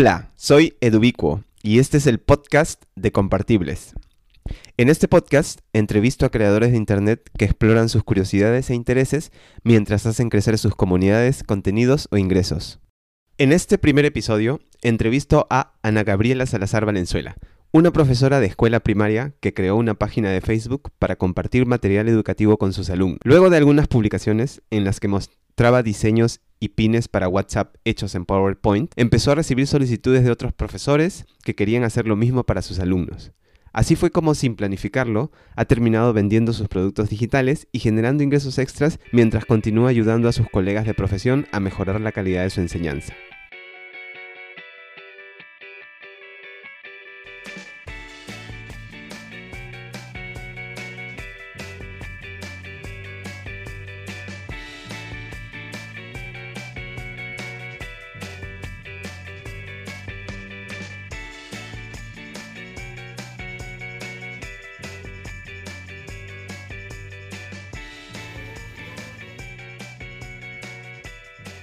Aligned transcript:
Hola, 0.00 0.32
soy 0.34 0.78
Edubicuo 0.80 1.44
y 1.62 1.78
este 1.78 1.98
es 1.98 2.06
el 2.06 2.20
podcast 2.20 2.84
de 2.96 3.12
Compartibles. 3.12 3.92
En 4.78 4.88
este 4.88 5.08
podcast 5.08 5.60
entrevisto 5.74 6.24
a 6.24 6.30
creadores 6.30 6.70
de 6.70 6.78
Internet 6.78 7.28
que 7.36 7.44
exploran 7.44 7.90
sus 7.90 8.02
curiosidades 8.02 8.70
e 8.70 8.74
intereses 8.74 9.30
mientras 9.62 10.06
hacen 10.06 10.30
crecer 10.30 10.56
sus 10.56 10.74
comunidades, 10.74 11.42
contenidos 11.42 12.08
o 12.10 12.16
ingresos. 12.16 12.80
En 13.36 13.52
este 13.52 13.76
primer 13.76 14.06
episodio 14.06 14.60
entrevisto 14.80 15.46
a 15.50 15.74
Ana 15.82 16.02
Gabriela 16.02 16.46
Salazar 16.46 16.86
Valenzuela, 16.86 17.36
una 17.70 17.90
profesora 17.92 18.40
de 18.40 18.46
escuela 18.46 18.80
primaria 18.80 19.34
que 19.40 19.52
creó 19.52 19.76
una 19.76 19.92
página 19.92 20.30
de 20.30 20.40
Facebook 20.40 20.92
para 20.98 21.16
compartir 21.16 21.66
material 21.66 22.08
educativo 22.08 22.56
con 22.56 22.72
sus 22.72 22.88
alumnos. 22.88 23.18
Luego 23.22 23.50
de 23.50 23.58
algunas 23.58 23.86
publicaciones 23.86 24.62
en 24.70 24.84
las 24.84 24.98
que 24.98 25.08
mostraba 25.08 25.82
diseños 25.82 26.40
y 26.60 26.68
pines 26.68 27.08
para 27.08 27.28
WhatsApp 27.28 27.74
hechos 27.84 28.14
en 28.14 28.26
PowerPoint, 28.26 28.92
empezó 28.96 29.32
a 29.32 29.34
recibir 29.34 29.66
solicitudes 29.66 30.22
de 30.22 30.30
otros 30.30 30.52
profesores 30.52 31.26
que 31.42 31.54
querían 31.54 31.82
hacer 31.82 32.06
lo 32.06 32.14
mismo 32.14 32.44
para 32.44 32.62
sus 32.62 32.78
alumnos. 32.78 33.32
Así 33.72 33.96
fue 33.96 34.10
como, 34.10 34.34
sin 34.34 34.56
planificarlo, 34.56 35.30
ha 35.56 35.64
terminado 35.64 36.12
vendiendo 36.12 36.52
sus 36.52 36.68
productos 36.68 37.08
digitales 37.08 37.68
y 37.72 37.78
generando 37.78 38.22
ingresos 38.22 38.58
extras 38.58 38.98
mientras 39.12 39.44
continúa 39.44 39.90
ayudando 39.90 40.28
a 40.28 40.32
sus 40.32 40.48
colegas 40.50 40.86
de 40.86 40.94
profesión 40.94 41.46
a 41.52 41.60
mejorar 41.60 42.00
la 42.00 42.12
calidad 42.12 42.42
de 42.42 42.50
su 42.50 42.60
enseñanza. 42.60 43.14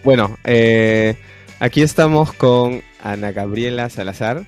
Bueno, 0.07 0.37
eh, 0.45 1.17
aquí 1.59 1.81
estamos 1.81 2.31
con 2.31 2.81
Ana 3.03 3.33
Gabriela 3.33 3.89
Salazar. 3.89 4.47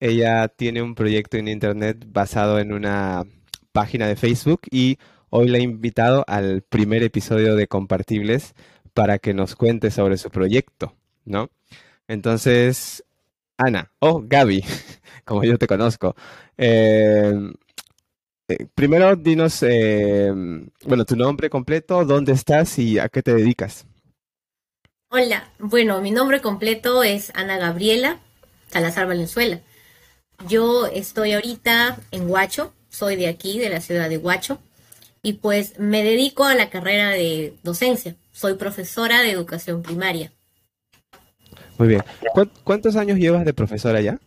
Ella 0.00 0.48
tiene 0.48 0.82
un 0.82 0.96
proyecto 0.96 1.36
en 1.36 1.46
internet 1.46 2.04
basado 2.08 2.58
en 2.58 2.72
una 2.72 3.22
página 3.70 4.08
de 4.08 4.16
Facebook 4.16 4.62
y 4.68 4.98
hoy 5.30 5.46
la 5.46 5.58
he 5.58 5.60
invitado 5.60 6.24
al 6.26 6.62
primer 6.62 7.04
episodio 7.04 7.54
de 7.54 7.68
Compartibles 7.68 8.56
para 8.94 9.20
que 9.20 9.32
nos 9.32 9.54
cuente 9.54 9.92
sobre 9.92 10.16
su 10.16 10.28
proyecto, 10.30 10.96
¿no? 11.24 11.50
Entonces, 12.08 13.04
Ana, 13.58 13.92
o 14.00 14.24
Gaby, 14.26 14.64
como 15.24 15.44
yo 15.44 15.56
te 15.56 15.68
conozco. 15.68 16.16
Eh, 16.58 17.32
eh, 18.48 18.66
primero 18.74 19.14
dinos, 19.14 19.64
bueno, 20.84 21.04
tu 21.04 21.14
nombre 21.14 21.48
completo, 21.48 22.04
dónde 22.04 22.32
estás 22.32 22.76
y 22.80 22.98
a 22.98 23.08
qué 23.08 23.22
te 23.22 23.32
dedicas. 23.32 23.86
Hola, 25.08 25.48
bueno, 25.60 26.00
mi 26.00 26.10
nombre 26.10 26.40
completo 26.40 27.04
es 27.04 27.30
Ana 27.34 27.58
Gabriela 27.58 28.18
Salazar 28.68 29.06
Valenzuela. 29.06 29.60
Yo 30.48 30.86
estoy 30.86 31.32
ahorita 31.32 31.98
en 32.10 32.28
Huacho, 32.28 32.74
soy 32.90 33.14
de 33.14 33.28
aquí, 33.28 33.60
de 33.60 33.70
la 33.70 33.80
ciudad 33.80 34.08
de 34.08 34.18
Huacho, 34.18 34.58
y 35.22 35.34
pues 35.34 35.78
me 35.78 36.02
dedico 36.02 36.44
a 36.44 36.56
la 36.56 36.70
carrera 36.70 37.10
de 37.10 37.54
docencia. 37.62 38.16
Soy 38.32 38.54
profesora 38.54 39.22
de 39.22 39.30
educación 39.30 39.82
primaria. 39.82 40.32
Muy 41.78 41.88
bien. 41.88 42.02
¿Cuántos 42.64 42.96
años 42.96 43.18
llevas 43.18 43.44
de 43.44 43.54
profesora 43.54 44.00
ya? 44.00 44.18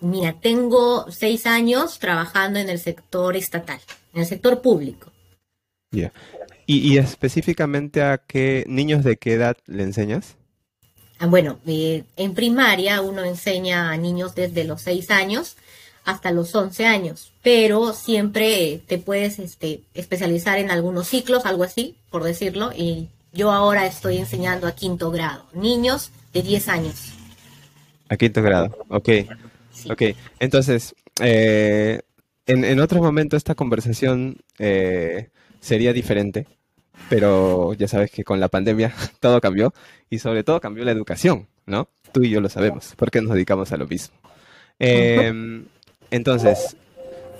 Mira, 0.00 0.34
tengo 0.40 1.10
seis 1.10 1.46
años 1.46 2.00
trabajando 2.00 2.58
en 2.58 2.68
el 2.68 2.80
sector 2.80 3.36
estatal, 3.36 3.80
en 4.12 4.22
el 4.22 4.26
sector 4.26 4.60
público. 4.60 5.12
Ya. 5.92 6.12
¿Y, 6.70 6.98
específicamente 6.98 8.02
a 8.02 8.18
qué 8.18 8.62
niños 8.68 9.02
de 9.02 9.16
qué 9.16 9.32
edad 9.32 9.56
le 9.64 9.84
enseñas? 9.84 10.36
Ah, 11.18 11.26
bueno, 11.26 11.58
eh, 11.66 12.04
en 12.18 12.34
primaria 12.34 13.00
uno 13.00 13.24
enseña 13.24 13.90
a 13.90 13.96
niños 13.96 14.34
desde 14.34 14.64
los 14.64 14.82
6 14.82 15.10
años 15.10 15.56
hasta 16.04 16.30
los 16.30 16.54
11 16.54 16.84
años, 16.84 17.32
pero 17.42 17.94
siempre 17.94 18.82
te 18.86 18.98
puedes 18.98 19.38
este, 19.38 19.80
especializar 19.94 20.58
en 20.58 20.70
algunos 20.70 21.08
ciclos, 21.08 21.46
algo 21.46 21.64
así, 21.64 21.96
por 22.10 22.22
decirlo, 22.22 22.70
y 22.76 23.08
yo 23.32 23.50
ahora 23.50 23.86
estoy 23.86 24.18
enseñando 24.18 24.66
a 24.66 24.72
quinto 24.72 25.10
grado, 25.10 25.46
niños 25.54 26.10
de 26.34 26.42
10 26.42 26.68
años. 26.68 27.14
A 28.10 28.18
quinto 28.18 28.42
grado, 28.42 28.76
ok. 28.90 29.08
Ok, 29.90 30.02
entonces, 30.38 30.94
eh, 31.22 32.02
en, 32.44 32.64
en 32.64 32.78
otro 32.80 33.00
momento 33.00 33.38
esta 33.38 33.54
conversación 33.54 34.36
eh, 34.58 35.30
sería 35.60 35.94
diferente, 35.94 36.46
pero 37.08 37.74
ya 37.74 37.88
sabes 37.88 38.10
que 38.10 38.24
con 38.24 38.40
la 38.40 38.48
pandemia 38.48 38.92
todo 39.20 39.40
cambió 39.40 39.72
y 40.10 40.18
sobre 40.18 40.44
todo 40.44 40.60
cambió 40.60 40.84
la 40.84 40.92
educación, 40.92 41.46
¿no? 41.66 41.88
Tú 42.12 42.22
y 42.22 42.30
yo 42.30 42.40
lo 42.40 42.48
sabemos, 42.48 42.94
porque 42.96 43.20
nos 43.20 43.32
dedicamos 43.32 43.72
a 43.72 43.76
lo 43.76 43.86
mismo. 43.86 44.16
Em, 44.78 45.64
entonces, 46.10 46.76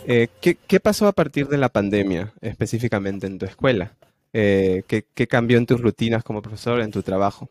eh, 0.06 0.28
¿qué, 0.40 0.80
pasó 0.80 1.06
a 1.06 1.12
partir 1.12 1.48
de 1.48 1.58
la 1.58 1.68
pandemia 1.68 2.32
específicamente 2.40 3.26
en 3.26 3.38
tu 3.38 3.46
escuela? 3.46 3.92
Eh, 4.32 4.82
¿qué, 4.86 5.26
cambió 5.26 5.58
en 5.58 5.66
tus 5.66 5.80
rutinas 5.80 6.22
como 6.22 6.42
profesor, 6.42 6.80
en 6.80 6.90
tu 6.90 7.02
trabajo? 7.02 7.48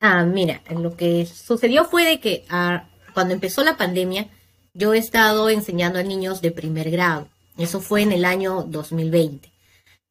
Ah, 0.00 0.24
mira, 0.24 0.62
lo 0.70 0.96
que 0.96 1.26
sucedió 1.26 1.84
fue 1.84 2.04
de 2.04 2.20
que 2.20 2.44
ah, 2.48 2.88
cuando 3.12 3.34
empezó 3.34 3.62
la 3.64 3.76
pandemia, 3.76 4.28
yo 4.72 4.94
he 4.94 4.98
estado 4.98 5.50
enseñando 5.50 5.98
a 5.98 6.02
niños 6.02 6.40
de 6.40 6.50
primer 6.50 6.90
grado. 6.90 7.28
Eso 7.58 7.80
fue 7.80 8.02
en 8.02 8.12
el 8.12 8.24
año 8.24 8.62
2020. 8.62 9.49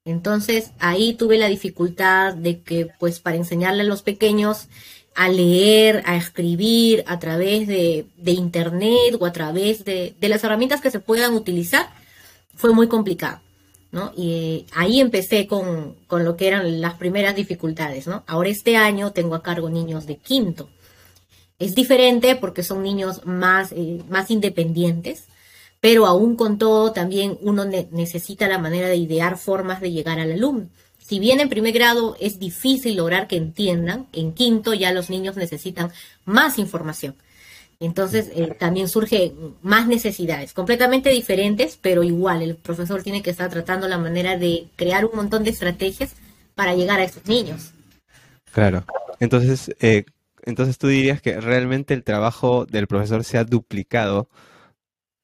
Entonces 0.09 0.71
ahí 0.79 1.13
tuve 1.13 1.37
la 1.37 1.47
dificultad 1.47 2.33
de 2.33 2.61
que 2.61 2.87
pues 2.99 3.19
para 3.19 3.37
enseñarle 3.37 3.81
a 3.81 3.85
los 3.85 4.01
pequeños 4.01 4.67
a 5.15 5.27
leer, 5.27 6.01
a 6.05 6.15
escribir 6.15 7.03
a 7.07 7.19
través 7.19 7.67
de, 7.67 8.05
internet 8.25 9.17
o 9.19 9.25
a 9.25 9.33
través 9.33 9.83
de, 9.83 10.15
las 10.21 10.43
herramientas 10.43 10.81
que 10.81 10.91
se 10.91 10.99
puedan 10.99 11.33
utilizar, 11.33 11.89
fue 12.55 12.73
muy 12.73 12.87
complicado. 12.87 13.39
¿no? 13.91 14.13
Y 14.15 14.31
eh, 14.31 14.65
ahí 14.75 15.01
empecé 15.01 15.47
con, 15.47 15.95
lo 16.09 16.37
que 16.37 16.47
eran 16.47 16.79
las 16.79 16.93
primeras 16.93 17.35
dificultades, 17.35 18.05
¿no? 18.05 18.23
Ahora 18.27 18.49
este 18.49 18.77
año 18.77 19.11
tengo 19.11 19.33
a 19.33 19.41
cargo 19.41 19.69
niños 19.69 20.05
de 20.05 20.17
quinto. 20.17 20.69
Es 21.57 21.73
diferente 21.75 22.35
porque 22.35 22.61
son 22.61 22.83
niños 22.83 23.25
más, 23.25 23.71
eh, 23.71 24.01
más 24.07 24.29
independientes, 24.29 25.25
pero 25.81 26.05
aún 26.05 26.35
con 26.35 26.57
todo 26.57 26.91
también 26.91 27.37
uno 27.41 27.65
necesita 27.65 28.47
la 28.47 28.57
manera 28.57 28.87
de 28.87 28.97
idear 28.97 29.37
formas 29.37 29.81
de 29.81 29.91
llegar 29.91 30.19
al 30.19 30.31
alumno. 30.31 30.67
Si 30.97 31.19
bien 31.19 31.39
en 31.39 31.49
primer 31.49 31.73
grado 31.73 32.15
es 32.19 32.37
difícil 32.37 32.97
lograr 32.97 33.27
que 33.27 33.37
entiendan, 33.37 34.07
en 34.13 34.33
quinto 34.33 34.73
ya 34.73 34.91
los 34.91 35.09
niños 35.09 35.37
necesitan 35.37 35.91
más 36.25 36.59
información. 36.59 37.15
Entonces 37.79 38.29
eh, 38.35 38.53
también 38.59 38.89
surgen 38.89 39.55
más 39.61 39.87
necesidades, 39.87 40.53
completamente 40.53 41.09
diferentes, 41.09 41.79
pero 41.81 42.03
igual 42.03 42.41
el 42.41 42.55
profesor 42.55 43.01
tiene 43.01 43.23
que 43.23 43.29
estar 43.29 43.49
tratando 43.49 43.87
la 43.87 43.97
manera 43.97 44.37
de 44.37 44.67
crear 44.75 45.05
un 45.05 45.15
montón 45.15 45.45
de 45.45 45.51
estrategias 45.51 46.13
para 46.55 46.75
llegar 46.75 46.99
a 46.99 47.05
esos 47.05 47.25
niños. 47.25 47.71
Claro. 48.51 48.83
Entonces, 49.21 49.73
eh, 49.79 50.03
entonces 50.43 50.77
tú 50.77 50.87
dirías 50.87 51.21
que 51.21 51.39
realmente 51.39 51.93
el 51.93 52.03
trabajo 52.03 52.65
del 52.65 52.87
profesor 52.87 53.23
se 53.23 53.37
ha 53.37 53.45
duplicado 53.45 54.27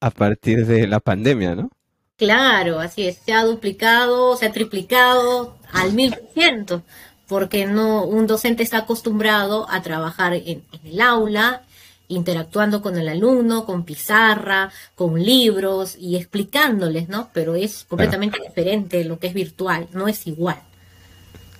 a 0.05 0.11
partir 0.11 0.67
de 0.67 0.85
la 0.85 0.99
pandemia, 0.99 1.55
¿no? 1.55 1.71
Claro, 2.15 2.79
así 2.79 3.07
es, 3.07 3.17
se 3.25 3.33
ha 3.33 3.43
duplicado, 3.43 4.37
se 4.37 4.45
ha 4.45 4.51
triplicado 4.51 5.57
al 5.73 5.93
mil 5.93 6.11
por 6.11 6.29
ciento, 6.31 6.83
porque 7.27 7.65
no, 7.65 8.05
un 8.05 8.27
docente 8.27 8.61
está 8.61 8.77
acostumbrado 8.77 9.67
a 9.67 9.81
trabajar 9.81 10.33
en, 10.35 10.61
el 10.83 11.01
aula, 11.01 11.63
interactuando 12.07 12.83
con 12.83 12.99
el 12.99 13.09
alumno, 13.09 13.65
con 13.65 13.83
pizarra, 13.83 14.71
con 14.93 15.19
libros 15.19 15.97
y 15.99 16.17
explicándoles, 16.17 17.09
¿no? 17.09 17.31
Pero 17.33 17.55
es 17.55 17.85
completamente 17.89 18.37
diferente 18.47 19.03
lo 19.05 19.17
que 19.17 19.25
es 19.25 19.33
virtual, 19.33 19.87
no 19.91 20.07
es 20.07 20.27
igual. 20.27 20.59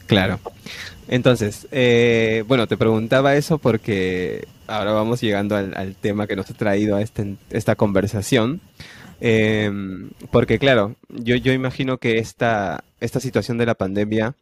Claro. 0.05 0.39
Entonces, 1.07 1.67
eh, 1.71 2.43
bueno, 2.47 2.67
te 2.67 2.77
preguntaba 2.77 3.35
eso 3.35 3.57
porque 3.57 4.47
ahora 4.67 4.91
vamos 4.91 5.21
llegando 5.21 5.55
al, 5.55 5.95
tema 5.95 6.27
que 6.27 6.35
nos 6.35 6.49
ha 6.49 6.53
traído 6.53 6.95
a 6.95 7.01
este, 7.01 7.35
esta 7.49 7.75
conversación. 7.75 8.61
Em, 9.21 10.09
porque 10.31 10.59
claro, 10.59 10.95
yo, 11.09 11.35
yo 11.35 11.53
imagino 11.53 11.97
que 11.97 12.17
esta, 12.17 12.83
esta 12.99 13.19
situación 13.19 13.57
de 13.57 13.65
la 13.65 13.75
pandemia 13.75 14.35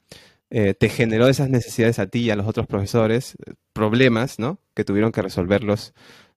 eh, 0.49 0.73
te 0.73 0.89
generó 0.89 1.27
esas 1.27 1.49
necesidades 1.49 1.99
a 1.99 2.07
ti 2.07 2.21
y 2.21 2.29
a 2.31 2.35
los 2.35 2.47
otros 2.47 2.67
profesores, 2.67 3.35
problemas, 3.73 4.39
¿no? 4.39 4.59
Que 4.73 4.83
tuvieron 4.83 5.11
que 5.11 5.21
resolverlos, 5.21 5.93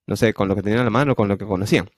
no 0.07 0.17
sé, 0.17 0.35
con 0.35 0.49
lo 0.49 0.55
que 0.55 0.63
tenían 0.63 0.81
a 0.81 0.85
la 0.85 0.91
mano, 0.91 1.15
con 1.15 1.29
lo 1.29 1.39
que 1.39 1.47
conocían. 1.47 1.91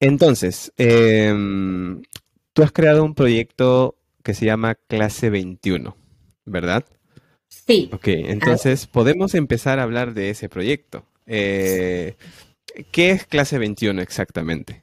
Entonces, 0.00 0.72
tú 0.76 2.62
has 2.62 2.72
creado 2.72 3.04
un 3.04 3.14
proyecto 3.14 3.96
que 4.22 4.34
se 4.34 4.46
llama 4.46 4.74
Clase 4.74 5.30
21, 5.30 5.96
¿verdad? 6.44 6.84
Sí. 7.66 7.90
Ok, 7.92 8.08
entonces 8.08 8.86
podemos 8.86 9.34
empezar 9.34 9.78
a 9.78 9.84
hablar 9.84 10.14
de 10.14 10.30
ese 10.30 10.48
proyecto. 10.48 11.04
eh, 11.26 12.16
¿qué 12.90 13.10
es 13.10 13.26
clase 13.26 13.58
21 13.58 14.00
exactamente? 14.00 14.82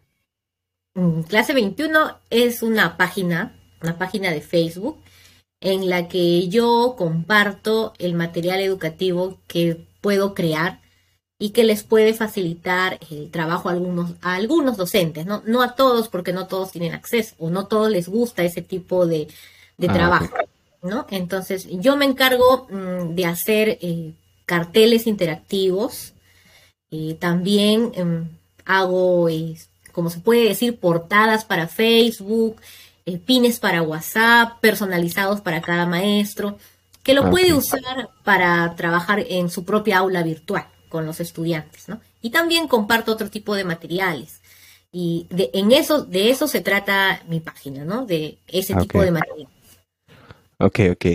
Mm, 0.93 1.21
clase 1.23 1.53
21 1.53 2.17
es 2.29 2.61
una 2.61 2.95
página, 2.97 3.59
una 3.81 3.97
página 3.97 4.31
de 4.31 4.41
Facebook 4.41 4.97
en 5.61 5.89
la 5.89 6.07
que 6.07 6.47
yo 6.47 6.95
comparto 6.97 7.93
el 7.97 8.13
material 8.13 8.61
educativo 8.61 9.39
que 9.47 9.85
puedo 10.01 10.33
crear 10.33 10.79
y 11.37 11.49
que 11.51 11.63
les 11.63 11.83
puede 11.83 12.13
facilitar 12.13 12.99
el 13.09 13.31
trabajo 13.31 13.69
a 13.69 13.73
algunos, 13.73 14.13
a 14.21 14.35
algunos 14.35 14.77
docentes, 14.77 15.25
¿no? 15.25 15.41
No 15.45 15.61
a 15.61 15.75
todos, 15.75 16.09
porque 16.09 16.33
no 16.33 16.47
todos 16.47 16.71
tienen 16.71 16.93
acceso 16.93 17.35
o 17.39 17.49
no 17.49 17.67
todos 17.67 17.89
les 17.89 18.09
gusta 18.09 18.43
ese 18.43 18.61
tipo 18.61 19.07
de, 19.07 19.27
ah, 19.87 19.93
trabajo, 19.93 20.35
¿no? 20.81 21.05
Entonces, 21.09 21.67
yo 21.69 21.97
me 21.97 22.05
encargo 22.05 22.67
mm, 22.69 23.15
de 23.15 23.25
hacer 23.25 23.77
eh, 23.81 24.13
carteles 24.45 25.07
interactivos, 25.07 26.13
y 26.89 27.15
también 27.15 27.91
em, 27.95 28.27
hago, 28.65 29.27
como 29.91 30.09
se 30.09 30.19
puede 30.19 30.47
decir, 30.47 30.79
portadas 30.79 31.45
para 31.45 31.67
Facebook, 31.67 32.57
eh, 33.05 33.17
pines 33.17 33.59
para 33.59 33.81
WhatsApp, 33.81 34.59
personalizados 34.59 35.41
para 35.41 35.61
cada 35.61 35.85
maestro, 35.85 36.57
que 37.03 37.13
lo 37.13 37.29
puede 37.29 37.53
usar 37.53 38.09
para 38.23 38.75
trabajar 38.75 39.25
en 39.27 39.49
su 39.49 39.63
propia 39.63 39.99
aula 39.99 40.21
virtual 40.23 40.67
con 40.89 41.05
los 41.05 41.19
estudiantes, 41.19 41.87
¿no? 41.87 42.01
Y 42.21 42.31
también 42.31 42.67
comparto 42.67 43.11
otro 43.11 43.29
tipo 43.29 43.55
de 43.55 43.63
materiales. 43.63 44.41
Y 44.91 45.27
de, 45.29 45.51
en 45.53 45.71
eso, 45.71 46.03
de 46.03 46.29
eso 46.31 46.47
se 46.47 46.61
trata 46.61 47.21
mi 47.27 47.39
página, 47.39 47.85
¿no? 47.85 48.05
De 48.05 48.39
ese 48.47 48.75
tipo 48.75 49.01
de 49.01 49.11
materiales. 49.11 49.58
Ok, 50.59 50.79
ok. 50.91 51.05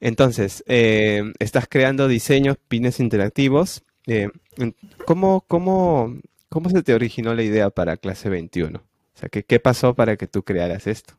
Entonces, 0.00 0.62
eh, 0.66 1.22
estás 1.38 1.66
creando 1.68 2.08
diseños, 2.08 2.56
pines 2.68 3.00
interactivos. 3.00 3.82
Eh, 4.06 4.28
¿cómo, 5.06 5.44
cómo, 5.48 6.14
cómo 6.50 6.70
se 6.70 6.82
te 6.82 6.94
originó 6.94 7.34
la 7.34 7.42
idea 7.42 7.70
para 7.70 7.96
clase 7.96 8.28
21? 8.28 8.78
O 8.78 9.18
sea, 9.18 9.28
¿qué, 9.28 9.60
pasó 9.60 9.94
para 9.94 10.16
que 10.16 10.26
tú 10.26 10.42
crearas 10.42 10.86
esto? 10.86 11.14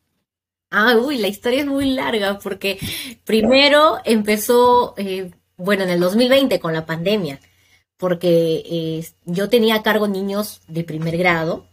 Ah, 0.70 0.96
uy, 0.98 1.18
la 1.18 1.28
historia 1.28 1.62
es 1.62 1.66
muy 1.66 1.94
larga 1.94 2.40
porque 2.40 2.78
primero 3.24 3.98
empezó, 4.04 4.94
eh, 4.98 5.32
bueno, 5.58 5.84
en 5.84 5.90
el 5.90 6.00
2020 6.00 6.60
con 6.60 6.74
la 6.74 6.86
pandemia, 6.86 7.40
porque 7.98 8.64
eh, 8.66 9.08
yo 9.26 9.50
tenía 9.50 9.76
a 9.76 9.84
cargo 9.84 10.08
niños 10.08 10.62
de 10.68 10.84
primer 10.84 11.18
grado 11.18 11.66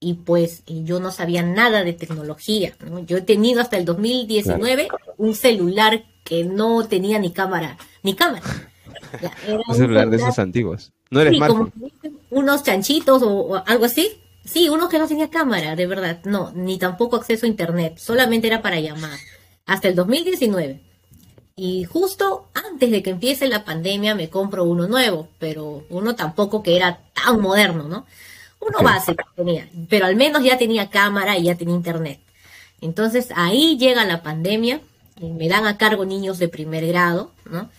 y 0.00 0.14
pues 0.14 0.62
yo 0.66 1.00
no 1.00 1.10
sabía 1.10 1.42
nada 1.42 1.82
de 1.82 1.92
tecnología. 1.92 2.74
Yo 3.06 3.18
he 3.18 3.22
tenido 3.22 3.60
hasta 3.60 3.76
el 3.76 3.84
2019 3.84 4.88
un 5.16 5.34
celular 5.34 6.04
que 6.24 6.44
no 6.44 6.86
tenía 6.86 7.18
ni 7.18 7.32
cámara, 7.32 7.76
ni 8.02 8.14
cámara. 8.14 8.44
un 9.68 9.74
celular 9.74 10.08
de 10.08 10.16
esos 10.16 10.38
antiguos. 10.38 10.92
No 11.10 11.20
eres 11.20 11.34
sí, 11.34 11.40
como 11.40 11.72
unos 12.30 12.62
chanchitos 12.62 13.22
o 13.24 13.62
algo 13.66 13.86
así. 13.86 14.20
Sí, 14.44 14.68
uno 14.68 14.88
que 14.88 14.98
no 14.98 15.08
tenía 15.08 15.30
cámara, 15.30 15.74
de 15.74 15.86
verdad. 15.86 16.20
No, 16.24 16.52
ni 16.54 16.78
tampoco 16.78 17.16
acceso 17.16 17.46
a 17.46 17.48
internet. 17.48 17.98
Solamente 17.98 18.46
era 18.46 18.62
para 18.62 18.80
llamar. 18.80 19.18
Hasta 19.66 19.88
el 19.88 19.94
2019. 19.94 20.80
Y 21.56 21.84
justo 21.84 22.48
antes 22.54 22.90
de 22.90 23.02
que 23.02 23.10
empiece 23.10 23.48
la 23.48 23.64
pandemia 23.64 24.14
me 24.14 24.30
compro 24.30 24.64
uno 24.64 24.86
nuevo, 24.86 25.28
pero 25.38 25.84
uno 25.90 26.14
tampoco 26.14 26.62
que 26.62 26.76
era 26.76 27.00
tan 27.12 27.40
moderno, 27.40 27.88
¿no? 27.88 28.06
Uno 28.60 28.78
básico 28.82 29.24
tenía, 29.36 29.68
pero 29.88 30.06
al 30.06 30.16
menos 30.16 30.42
ya 30.42 30.58
tenía 30.58 30.90
cámara 30.90 31.38
y 31.38 31.44
ya 31.44 31.54
tenía 31.54 31.74
internet. 31.74 32.20
Entonces 32.80 33.28
ahí 33.34 33.76
llega 33.78 34.04
la 34.04 34.22
pandemia, 34.22 34.80
y 35.20 35.26
me 35.30 35.48
dan 35.48 35.66
a 35.66 35.76
cargo 35.76 36.04
niños 36.04 36.38
de 36.38 36.48
primer 36.48 36.86
grado, 36.86 37.32
¿no? 37.50 37.70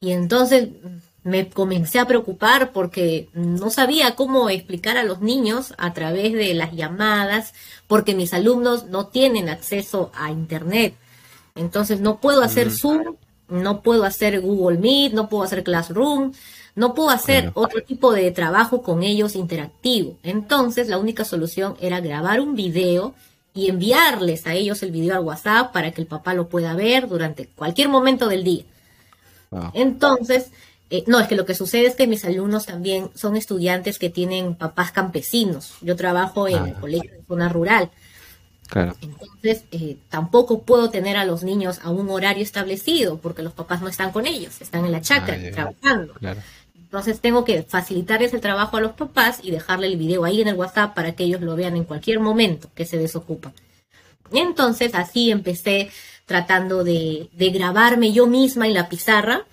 Y 0.00 0.12
entonces 0.12 0.68
me 1.22 1.48
comencé 1.48 1.98
a 1.98 2.06
preocupar 2.06 2.72
porque 2.72 3.28
no 3.34 3.70
sabía 3.70 4.16
cómo 4.16 4.48
explicar 4.48 4.96
a 4.96 5.04
los 5.04 5.20
niños 5.20 5.74
a 5.76 5.92
través 5.92 6.32
de 6.32 6.54
las 6.54 6.72
llamadas, 6.72 7.52
porque 7.86 8.14
mis 8.14 8.32
alumnos 8.32 8.86
no 8.86 9.06
tienen 9.08 9.48
acceso 9.48 10.10
a 10.14 10.30
Internet. 10.30 10.94
Entonces 11.54 12.00
no 12.00 12.20
puedo 12.20 12.42
hacer 12.42 12.68
mm. 12.68 12.70
Zoom, 12.70 13.16
no 13.48 13.82
puedo 13.82 14.04
hacer 14.04 14.40
Google 14.40 14.78
Meet, 14.78 15.12
no 15.12 15.28
puedo 15.28 15.44
hacer 15.44 15.62
Classroom, 15.62 16.32
no 16.74 16.94
puedo 16.94 17.10
hacer 17.10 17.50
otro 17.54 17.82
tipo 17.82 18.12
de 18.12 18.30
trabajo 18.30 18.82
con 18.82 19.02
ellos 19.02 19.34
interactivo. 19.36 20.16
Entonces 20.22 20.88
la 20.88 20.98
única 20.98 21.24
solución 21.24 21.76
era 21.80 22.00
grabar 22.00 22.40
un 22.40 22.54
video 22.54 23.14
y 23.54 23.68
enviarles 23.68 24.46
a 24.46 24.54
ellos 24.54 24.82
el 24.82 24.92
video 24.92 25.16
al 25.16 25.24
WhatsApp 25.24 25.72
para 25.72 25.90
que 25.90 26.00
el 26.00 26.06
papá 26.06 26.34
lo 26.34 26.48
pueda 26.48 26.74
ver 26.74 27.08
durante 27.08 27.46
cualquier 27.46 27.88
momento 27.88 28.28
del 28.28 28.44
día. 28.44 28.64
Entonces, 29.74 30.50
eh, 30.90 31.04
no, 31.06 31.18
es 31.18 31.28
que 31.28 31.34
lo 31.34 31.44
que 31.44 31.54
sucede 31.54 31.86
es 31.86 31.96
que 31.96 32.06
mis 32.06 32.24
alumnos 32.24 32.66
también 32.66 33.10
son 33.14 33.36
estudiantes 33.36 33.98
que 33.98 34.10
tienen 34.10 34.54
papás 34.54 34.92
campesinos. 34.92 35.74
Yo 35.80 35.96
trabajo 35.96 36.48
en 36.48 36.64
el 36.64 36.74
ah. 36.76 36.80
colegio 36.80 37.10
de 37.12 37.22
zona 37.26 37.48
rural. 37.48 37.90
Claro. 38.68 38.94
Entonces, 39.00 39.64
eh, 39.72 39.96
tampoco 40.08 40.62
puedo 40.62 40.90
tener 40.90 41.16
a 41.16 41.24
los 41.24 41.42
niños 41.42 41.80
a 41.82 41.90
un 41.90 42.08
horario 42.08 42.44
establecido 42.44 43.18
porque 43.18 43.42
los 43.42 43.52
papás 43.52 43.82
no 43.82 43.88
están 43.88 44.12
con 44.12 44.26
ellos, 44.26 44.60
están 44.60 44.84
en 44.84 44.92
la 44.92 45.00
chacra 45.00 45.36
ah, 45.36 45.50
trabajando. 45.52 46.14
Entonces, 46.90 47.20
tengo 47.20 47.44
que 47.44 47.62
facilitarles 47.62 48.34
el 48.34 48.40
trabajo 48.40 48.76
a 48.76 48.80
los 48.80 48.92
papás 48.92 49.38
y 49.42 49.52
dejarle 49.52 49.86
el 49.86 49.96
video 49.96 50.24
ahí 50.24 50.40
en 50.40 50.48
el 50.48 50.56
WhatsApp 50.56 50.94
para 50.94 51.12
que 51.12 51.22
ellos 51.24 51.40
lo 51.40 51.54
vean 51.54 51.76
en 51.76 51.84
cualquier 51.84 52.18
momento 52.18 52.68
que 52.74 52.84
se 52.84 52.98
desocupan. 52.98 53.52
Entonces, 54.32 54.94
así 54.94 55.30
empecé 55.30 55.90
tratando 56.26 56.82
de, 56.84 57.28
de 57.32 57.50
grabarme 57.50 58.12
yo 58.12 58.26
misma 58.26 58.66
en 58.66 58.74
la 58.74 58.88
pizarra 58.88 59.44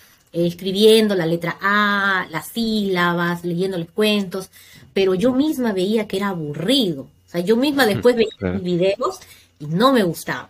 escribiendo 0.46 1.16
la 1.16 1.26
letra 1.26 1.58
A, 1.62 2.28
las 2.30 2.50
sílabas, 2.50 3.44
leyéndoles 3.44 3.90
cuentos, 3.92 4.50
pero 4.94 5.16
yo 5.16 5.34
misma 5.34 5.74
veía 5.74 6.08
que 6.08 6.18
era 6.18 6.30
aburrido. 6.30 7.04
O 7.04 7.30
sea, 7.30 7.42
yo 7.42 7.56
misma 7.56 7.86
después 7.86 8.16
veía 8.16 8.60
videos 8.60 9.20
y 9.60 9.66
no 9.66 9.92
me 9.92 10.04
gustaba. 10.04 10.50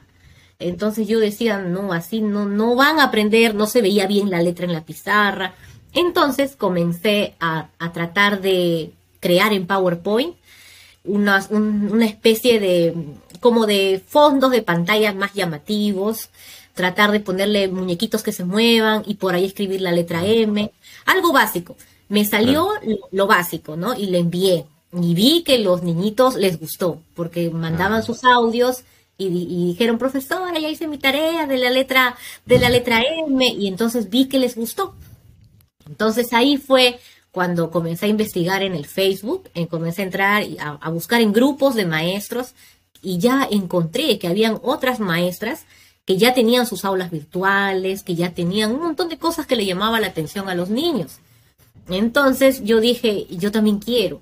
Entonces 0.60 1.08
yo 1.08 1.20
decía, 1.20 1.60
no, 1.60 1.94
así 1.94 2.22
no, 2.22 2.46
no 2.46 2.76
van 2.76 3.00
a 3.00 3.06
aprender, 3.06 3.54
no 3.54 3.68
se 3.68 3.82
veía 3.82 4.08
bien 4.08 4.30
la 4.30 4.42
letra 4.42 4.66
en 4.66 4.74
la 4.74 4.86
pizarra. 4.86 5.54
Entonces 5.98 6.56
comencé 6.56 7.34
a, 7.40 7.70
tratar 7.92 8.40
de 8.40 8.92
crear 9.20 9.52
en 9.52 9.66
PowerPoint 9.66 10.36
una, 11.04 11.44
una 11.50 12.06
especie 12.06 12.60
de, 12.60 12.94
como 13.40 13.66
de 13.66 14.00
fondos 14.06 14.52
de 14.52 14.62
pantalla 14.62 15.12
más 15.14 15.34
llamativos, 15.34 16.30
tratar 16.76 17.12
de 17.12 17.20
ponerle 17.20 17.68
muñequitos 17.68 18.22
que 18.22 18.32
se 18.32 18.46
muevan 18.46 19.02
y 19.08 19.16
por 19.16 19.34
ahí 19.34 19.46
escribir 19.46 19.82
la 19.82 19.92
letra 19.92 20.24
M, 20.24 20.72
algo 21.06 21.34
básico. 21.34 21.76
Me 22.10 22.26
salió 22.26 22.70
lo, 23.12 23.26
básico, 23.26 23.76
¿no? 23.76 23.96
Y 23.96 24.06
le 24.06 24.20
envié. 24.20 24.66
Y 24.94 25.16
vi 25.16 25.42
que 25.44 25.58
los 25.58 25.82
niñitos 25.82 26.36
les 26.36 26.60
gustó, 26.60 27.02
porque 27.16 27.50
mandaban 27.50 28.04
sus 28.04 28.24
audios 28.24 28.84
y, 29.18 29.30
dijeron, 29.70 29.98
profesora, 29.98 30.60
ya 30.60 30.70
hice 30.70 30.88
mi 30.88 31.00
tarea 31.00 31.48
de 31.48 31.58
la 31.58 31.72
letra, 31.72 32.16
de 32.46 32.60
la 32.60 32.70
letra 32.70 33.02
M, 33.02 33.48
y 33.48 33.68
entonces 33.68 34.12
vi 34.12 34.26
que 34.26 34.38
les 34.38 34.56
gustó. 34.56 34.94
Entonces 35.88 36.34
ahí 36.34 36.58
fue 36.58 37.00
cuando 37.32 37.72
comencé 37.72 38.08
a 38.08 38.10
investigar 38.10 38.64
en 38.64 38.74
el 38.74 38.86
Facebook, 38.86 39.50
en, 39.54 39.68
comencé 39.68 40.02
a 40.02 40.06
entrar 40.06 40.44
a, 40.60 40.70
a 40.82 40.90
buscar 40.90 41.22
en 41.22 41.34
grupos 41.34 41.76
de 41.76 41.86
maestros 41.86 42.54
y 43.02 43.20
ya 43.20 43.48
encontré 43.50 44.18
que 44.20 44.28
habían 44.28 44.60
otras 44.64 45.00
maestras 45.00 45.66
que 46.06 46.18
ya 46.18 46.34
tenían 46.34 46.66
sus 46.66 46.86
aulas 46.86 47.12
virtuales, 47.12 48.02
que 48.02 48.16
ya 48.16 48.34
tenían 48.34 48.72
un 48.72 48.80
montón 48.80 49.10
de 49.10 49.18
cosas 49.18 49.46
que 49.46 49.58
le 49.58 49.66
llamaban 49.66 50.02
la 50.02 50.08
atención 50.08 50.48
a 50.48 50.56
los 50.56 50.70
niños. 50.70 51.20
Entonces 51.90 52.64
yo 52.64 52.80
dije, 52.80 53.28
yo 53.30 53.52
también 53.52 53.80
quiero. 53.80 54.22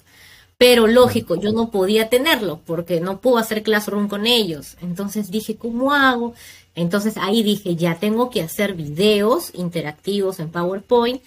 Pero 0.57 0.87
lógico, 0.87 1.35
yo 1.35 1.51
no 1.51 1.69
podía 1.69 2.09
tenerlo 2.09 2.61
porque 2.65 3.01
no 3.01 3.19
puedo 3.19 3.37
hacer 3.37 3.61
classroom 3.61 4.07
con 4.07 4.25
ellos. 4.25 4.77
Entonces 4.81 5.29
dije, 5.29 5.57
¿cómo 5.57 5.91
hago? 5.91 6.33
Entonces 6.75 7.17
ahí 7.17 7.43
dije, 7.43 7.75
ya 7.75 7.99
tengo 7.99 8.29
que 8.29 8.41
hacer 8.41 8.73
videos 8.73 9.51
interactivos 9.53 10.39
en 10.39 10.49
PowerPoint, 10.49 11.21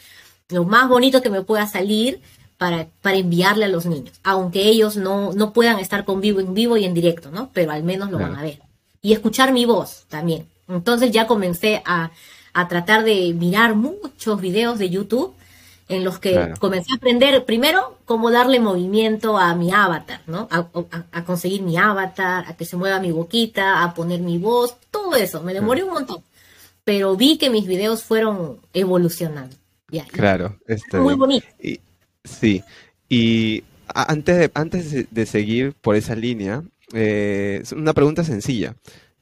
lo 0.48 0.64
más 0.64 0.88
bonito 0.88 1.22
que 1.22 1.30
me 1.30 1.42
pueda 1.42 1.66
salir 1.66 2.20
para, 2.56 2.88
para 3.02 3.16
enviarle 3.16 3.66
a 3.66 3.68
los 3.68 3.86
niños, 3.86 4.18
aunque 4.24 4.62
ellos 4.62 4.96
no, 4.96 5.32
no 5.32 5.52
puedan 5.52 5.78
estar 5.78 6.04
con 6.04 6.20
vivo 6.20 6.40
en 6.40 6.54
vivo 6.54 6.76
y 6.76 6.84
en 6.84 6.94
directo, 6.94 7.30
¿no? 7.30 7.50
Pero 7.52 7.72
al 7.72 7.84
menos 7.84 8.10
lo 8.10 8.18
van 8.18 8.36
a 8.36 8.42
ver 8.42 8.60
y 9.02 9.12
escuchar 9.12 9.52
mi 9.52 9.64
voz 9.64 10.04
también. 10.08 10.46
Entonces 10.68 11.10
ya 11.10 11.26
comencé 11.26 11.82
a, 11.84 12.10
tratar 12.68 13.04
de 13.04 13.32
mirar 13.34 13.76
muchos 13.76 14.40
videos 14.40 14.80
de 14.80 14.90
YouTube 14.90 15.32
en 15.88 16.02
los 16.02 16.18
que 16.18 16.54
comencé 16.58 16.92
a 16.92 16.96
aprender 16.96 17.44
primero 17.44 17.96
cómo 18.04 18.32
darle 18.32 18.58
movimiento 18.58 19.38
a 19.38 19.54
mi 19.54 19.70
avatar, 19.72 20.22
¿no? 20.26 20.48
A, 20.50 21.24
conseguir 21.24 21.62
mi 21.62 21.76
avatar, 21.76 22.44
a 22.48 22.56
que 22.56 22.64
se 22.64 22.76
mueva 22.76 22.98
mi 22.98 23.12
boquita, 23.12 23.84
a 23.84 23.94
poner 23.94 24.20
mi 24.20 24.38
voz, 24.38 24.76
todo 24.90 25.14
eso. 25.14 25.40
Me 25.42 25.54
demoré 25.54 25.84
un 25.84 25.94
montón, 25.94 26.24
pero 26.82 27.14
vi 27.14 27.38
que 27.38 27.48
mis 27.48 27.66
videos 27.66 28.02
fueron 28.02 28.58
evolucionando. 28.74 29.54
Claro, 30.12 30.58
muy 30.92 31.14
bonito. 31.14 31.46
sí, 32.24 32.62
y 33.08 33.64
antes 33.94 34.38
de, 34.38 34.50
antes 34.54 35.10
de 35.10 35.26
seguir 35.26 35.74
por 35.74 35.96
esa 35.96 36.14
línea, 36.14 36.62
eh, 36.92 37.62
una 37.74 37.92
pregunta 37.92 38.24
sencilla. 38.24 38.76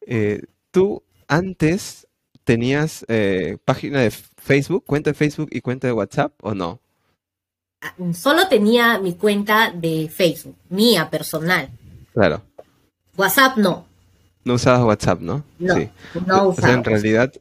Eh, 0.07 0.43
¿Tú 0.71 1.03
antes 1.29 2.07
tenías 2.45 3.05
eh, 3.09 3.59
página 3.65 4.01
de 4.01 4.11
Facebook, 4.11 4.85
cuenta 4.85 5.11
de 5.11 5.15
Facebook 5.15 5.49
y 5.53 5.61
cuenta 5.61 5.87
de 5.87 5.93
WhatsApp 5.93 6.33
o 6.43 6.55
no? 6.55 6.81
solo 8.15 8.49
tenía 8.49 8.99
mi 8.99 9.15
cuenta 9.15 9.71
de 9.71 10.11
Facebook, 10.13 10.57
mía, 10.71 11.09
personal. 11.09 11.69
Claro. 12.13 12.43
WhatsApp 13.17 13.57
no. 13.59 13.87
No 14.45 14.55
usabas 14.55 14.83
WhatsApp, 14.83 15.21
¿no? 15.21 15.45
No, 15.59 15.75
sí. 15.75 15.89
no 16.27 16.49
O 16.49 16.55
sea, 16.55 16.65
usaba. 16.65 16.73
en 16.75 16.85
realidad, 16.85 17.33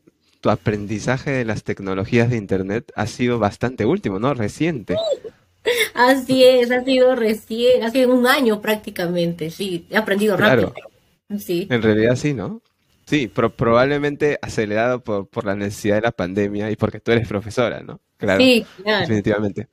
tu 0.46 0.52
aprendizaje 0.52 1.32
de 1.32 1.44
las 1.44 1.64
tecnologías 1.64 2.30
de 2.30 2.38
Internet 2.38 2.92
ha 2.96 3.08
sido 3.08 3.40
bastante 3.40 3.84
último, 3.84 4.20
¿no? 4.20 4.32
Reciente. 4.36 4.96
Así 5.96 6.44
es, 6.44 6.70
ha 6.70 6.84
sido 6.84 7.16
recién, 7.16 7.84
ha 7.84 7.90
sido 7.90 8.14
un 8.14 8.28
año 8.28 8.62
prácticamente, 8.62 9.50
sí, 9.50 9.88
he 9.90 9.98
aprendido 9.98 10.38
Claro. 10.38 10.72
rápido. 10.72 11.40
Sí, 11.40 11.68
En 11.72 11.82
realidad 11.82 12.16
sí, 12.16 12.36
¿no? 12.36 12.62
Sí, 13.08 13.28
pro- 13.28 13.50
probablemente 13.56 14.38
acelerado 14.40 15.04
por, 15.04 15.28
por 15.28 15.46
la 15.46 15.56
necesidad 15.56 15.96
de 15.96 16.02
la 16.02 16.12
pandemia 16.12 16.70
y 16.70 16.76
porque 16.76 17.00
tú 17.00 17.12
eres 17.12 17.28
profesora, 17.28 17.82
¿no? 17.82 18.00
Claro, 18.18 18.44
sí, 18.44 18.66
claro. 18.84 19.02
definitivamente. 19.02 19.68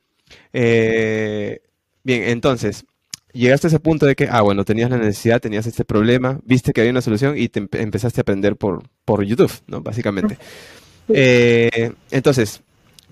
Eh, 0.53 1.61
bien, 2.03 2.25
entonces, 2.25 2.87
llegaste 3.33 3.67
a 3.67 3.69
ese 3.69 3.81
punto 3.81 4.07
de 4.07 4.15
que, 4.15 4.29
ah, 4.31 4.43
bueno, 4.43 4.65
tenías 4.65 4.91
la 4.91 4.99
necesidad, 4.99 5.41
tenías 5.41 5.67
este 5.67 5.85
problema, 5.85 6.41
viste 6.45 6.73
que 6.73 6.81
había 6.81 6.91
una 6.91 7.03
solución 7.03 7.37
y 7.37 7.49
te 7.49 7.63
empe- 7.63 7.81
empezaste 7.81 8.21
a 8.21 8.23
aprender 8.23 8.57
por, 8.57 8.83
por 9.05 9.25
YouTube, 9.25 9.53
¿no? 9.67 9.81
Básicamente. 9.81 10.39
Eh, 11.09 11.93
entonces, 12.11 12.63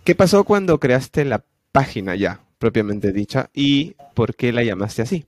¿qué 0.04 0.14
pasó 0.14 0.44
cuando 0.44 0.78
creaste 0.78 1.24
la 1.24 1.42
página 1.72 2.14
ya, 2.14 2.40
propiamente 2.58 3.12
dicha, 3.12 3.50
y 3.54 3.96
por 4.14 4.34
qué 4.34 4.52
la 4.52 4.62
llamaste 4.62 5.02
así? 5.02 5.26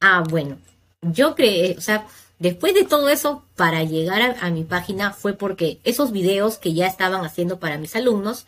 Ah, 0.00 0.24
bueno, 0.28 0.58
yo 1.02 1.34
creé, 1.34 1.76
o 1.78 1.80
sea, 1.80 2.06
después 2.38 2.74
de 2.74 2.84
todo 2.84 3.08
eso, 3.08 3.44
para 3.56 3.82
llegar 3.84 4.22
a, 4.22 4.46
a 4.46 4.50
mi 4.50 4.64
página 4.64 5.12
fue 5.12 5.32
porque 5.32 5.78
esos 5.84 6.12
videos 6.12 6.58
que 6.58 6.74
ya 6.74 6.86
estaban 6.86 7.24
haciendo 7.24 7.58
para 7.58 7.78
mis 7.78 7.96
alumnos, 7.96 8.46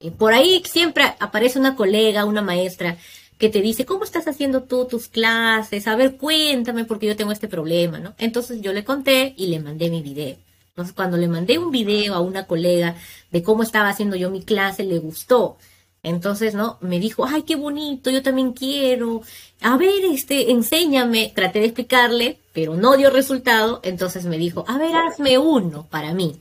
eh, 0.00 0.10
por 0.10 0.32
ahí 0.32 0.62
siempre 0.66 1.04
aparece 1.18 1.58
una 1.58 1.76
colega, 1.76 2.24
una 2.24 2.42
maestra, 2.42 2.96
que 3.38 3.48
te 3.48 3.60
dice, 3.60 3.84
¿cómo 3.84 4.04
estás 4.04 4.28
haciendo 4.28 4.62
tú 4.62 4.86
tus 4.86 5.08
clases? 5.08 5.86
A 5.88 5.96
ver, 5.96 6.16
cuéntame 6.16 6.84
porque 6.84 7.06
yo 7.06 7.16
tengo 7.16 7.32
este 7.32 7.48
problema, 7.48 7.98
¿no? 7.98 8.14
Entonces 8.18 8.60
yo 8.60 8.72
le 8.72 8.84
conté 8.84 9.34
y 9.36 9.48
le 9.48 9.60
mandé 9.60 9.90
mi 9.90 10.02
video. 10.02 10.36
Entonces 10.68 10.94
cuando 10.94 11.16
le 11.16 11.28
mandé 11.28 11.58
un 11.58 11.70
video 11.70 12.14
a 12.14 12.20
una 12.20 12.46
colega 12.46 12.96
de 13.30 13.42
cómo 13.42 13.62
estaba 13.62 13.88
haciendo 13.88 14.16
yo 14.16 14.30
mi 14.30 14.42
clase, 14.42 14.84
le 14.84 14.98
gustó. 14.98 15.56
Entonces, 16.04 16.54
¿no? 16.54 16.76
Me 16.80 17.00
dijo, 17.00 17.24
ay, 17.24 17.42
qué 17.42 17.56
bonito, 17.56 18.10
yo 18.10 18.22
también 18.22 18.52
quiero. 18.52 19.22
A 19.62 19.76
ver, 19.78 20.04
este, 20.12 20.50
enséñame. 20.50 21.32
Traté 21.34 21.60
de 21.60 21.66
explicarle, 21.66 22.38
pero 22.52 22.76
no 22.76 22.96
dio 22.96 23.08
resultado. 23.08 23.80
Entonces 23.82 24.26
me 24.26 24.36
dijo, 24.36 24.64
a 24.68 24.76
ver, 24.76 24.94
hazme 24.94 25.38
uno 25.38 25.86
para 25.90 26.12
mí, 26.12 26.36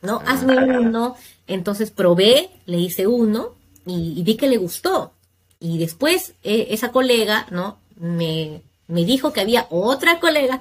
¿no? 0.00 0.22
Hazme 0.24 0.56
uno. 0.78 1.16
Entonces 1.48 1.90
probé, 1.90 2.50
le 2.66 2.78
hice 2.78 3.08
uno 3.08 3.54
y, 3.84 4.14
y 4.16 4.22
vi 4.22 4.36
que 4.36 4.46
le 4.46 4.58
gustó. 4.58 5.12
Y 5.60 5.78
después 5.78 6.32
eh, 6.42 6.68
esa 6.70 6.90
colega, 6.90 7.46
¿no? 7.50 7.78
Me, 7.96 8.62
me 8.88 9.04
dijo 9.04 9.32
que 9.32 9.40
había 9.40 9.66
otra 9.70 10.18
colega 10.18 10.60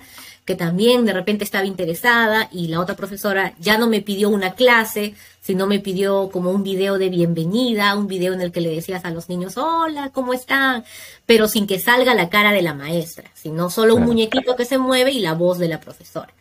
que 0.49 0.55
también 0.55 1.05
de 1.05 1.13
repente 1.13 1.43
estaba 1.43 1.65
interesada 1.65 2.49
y 2.51 2.69
la 2.69 2.79
otra 2.79 2.95
profesora 2.95 3.53
ya 3.59 3.77
no 3.77 3.85
me 3.85 4.01
pidió 4.01 4.29
una 4.29 4.55
clase, 4.55 5.13
sino 5.41 5.67
me 5.67 5.79
pidió 5.79 6.31
como 6.31 6.49
un 6.49 6.63
video 6.63 6.97
de 6.97 7.09
bienvenida, 7.09 7.95
un 7.95 8.07
video 8.07 8.33
en 8.33 8.41
el 8.41 8.51
que 8.51 8.59
le 8.59 8.71
decías 8.71 9.05
a 9.05 9.11
los 9.11 9.29
niños, 9.29 9.57
hola, 9.57 10.09
¿cómo 10.11 10.33
están? 10.33 10.83
Pero 11.27 11.47
sin 11.47 11.67
que 11.67 11.77
salga 11.77 12.15
la 12.15 12.29
cara 12.29 12.51
de 12.51 12.63
la 12.63 12.73
maestra, 12.73 13.29
sino 13.35 13.69
solo 13.69 13.93
un 13.93 14.05
muñequito 14.05 14.55
que 14.55 14.65
se 14.65 14.79
mueve 14.79 15.11
y 15.11 15.19
la 15.19 15.33
voz 15.33 15.59
de 15.59 15.67
la 15.67 15.79
profesora. 15.79 16.33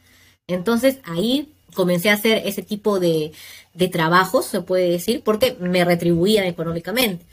Entonces 0.46 1.00
ahí 1.04 1.52
comencé 1.74 2.08
a 2.08 2.14
hacer 2.14 2.42
ese 2.46 2.62
tipo 2.62 2.98
de, 2.98 3.32
de 3.74 3.88
trabajos, 3.88 4.46
se 4.46 4.62
puede 4.62 4.88
decir, 4.88 5.20
porque 5.22 5.58
me 5.60 5.84
retribuían 5.84 6.46
económicamente. 6.46 7.26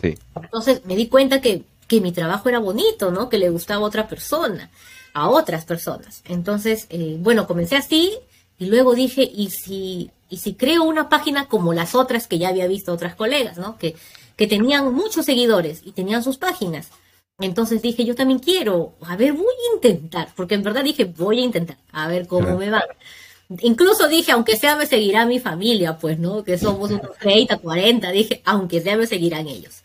Sí, 0.00 0.18
Entonces 0.34 0.84
me 0.84 0.96
di 0.96 1.06
cuenta 1.08 1.40
que, 1.40 1.64
que 1.86 2.00
mi 2.00 2.12
trabajo 2.12 2.48
era 2.48 2.58
bonito, 2.58 3.10
¿no? 3.10 3.28
Que 3.28 3.38
le 3.38 3.50
gustaba 3.50 3.84
a 3.84 3.88
otra 3.88 4.08
persona, 4.08 4.70
a 5.12 5.28
otras 5.28 5.64
personas. 5.64 6.22
Entonces, 6.26 6.86
eh, 6.90 7.16
bueno, 7.20 7.46
comencé 7.46 7.76
así 7.76 8.12
y 8.58 8.66
luego 8.66 8.94
dije, 8.94 9.22
¿y 9.32 9.50
si, 9.50 10.10
y 10.30 10.38
si 10.38 10.54
creo 10.54 10.84
una 10.84 11.08
página 11.08 11.46
como 11.46 11.72
las 11.74 11.94
otras 11.94 12.26
que 12.26 12.38
ya 12.38 12.48
había 12.48 12.66
visto 12.66 12.92
otras 12.92 13.14
colegas, 13.14 13.58
¿no? 13.58 13.76
Que, 13.78 13.94
que 14.36 14.46
tenían 14.46 14.92
muchos 14.94 15.26
seguidores 15.26 15.82
y 15.84 15.92
tenían 15.92 16.22
sus 16.22 16.38
páginas. 16.38 16.88
Entonces 17.38 17.82
dije, 17.82 18.04
yo 18.04 18.14
también 18.14 18.38
quiero, 18.38 18.94
a 19.02 19.16
ver, 19.16 19.32
voy 19.32 19.44
a 19.44 19.74
intentar, 19.74 20.28
porque 20.36 20.54
en 20.54 20.62
verdad 20.62 20.84
dije, 20.84 21.04
voy 21.04 21.40
a 21.40 21.44
intentar, 21.44 21.76
a 21.92 22.08
ver 22.08 22.26
cómo 22.26 22.42
Claro. 22.46 22.58
me 22.58 22.70
va. 22.70 22.82
Incluso 23.60 24.08
dije, 24.08 24.32
aunque 24.32 24.56
sea 24.56 24.76
me 24.76 24.86
seguirá 24.86 25.26
mi 25.26 25.38
familia, 25.38 25.98
pues, 25.98 26.18
¿no? 26.18 26.42
Que 26.44 26.56
somos 26.56 26.90
unos 26.90 27.16
30, 27.18 27.58
40, 27.58 28.10
dije, 28.10 28.40
aunque 28.44 28.80
sea 28.80 28.96
me 28.96 29.06
seguirán 29.06 29.46
ellos. 29.48 29.81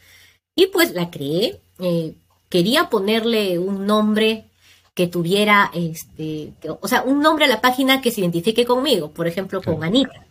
Y 0.57 0.67
pues 0.67 0.91
la 0.93 1.09
creé. 1.09 1.61
eh, 1.79 2.13
quería 2.49 2.89
ponerle 2.89 3.59
un 3.59 3.85
nombre 3.85 4.45
que 4.95 5.05
tuviera, 5.05 5.69
este, 5.75 6.53
que- 6.59 6.71
o 6.71 6.87
sea, 6.87 7.03
un 7.03 7.21
nombre 7.21 7.45
a 7.45 7.47
la 7.47 7.61
página 7.61 8.01
que 8.01 8.09
se 8.09 8.21
identifique 8.21 8.65
conmigo, 8.65 9.11
por 9.11 9.27
ejemplo, 9.27 9.61
con. 9.61 9.83
Anita, 9.83 10.25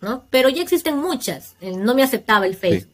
¿no? 0.00 0.24
Pero 0.30 0.48
ya 0.48 0.62
existen 0.62 0.96
muchas, 0.98 1.54
eh, 1.60 1.72
no 1.76 1.94
me 1.94 2.02
aceptaba 2.02 2.46
el 2.46 2.56
Facebook. 2.56 2.92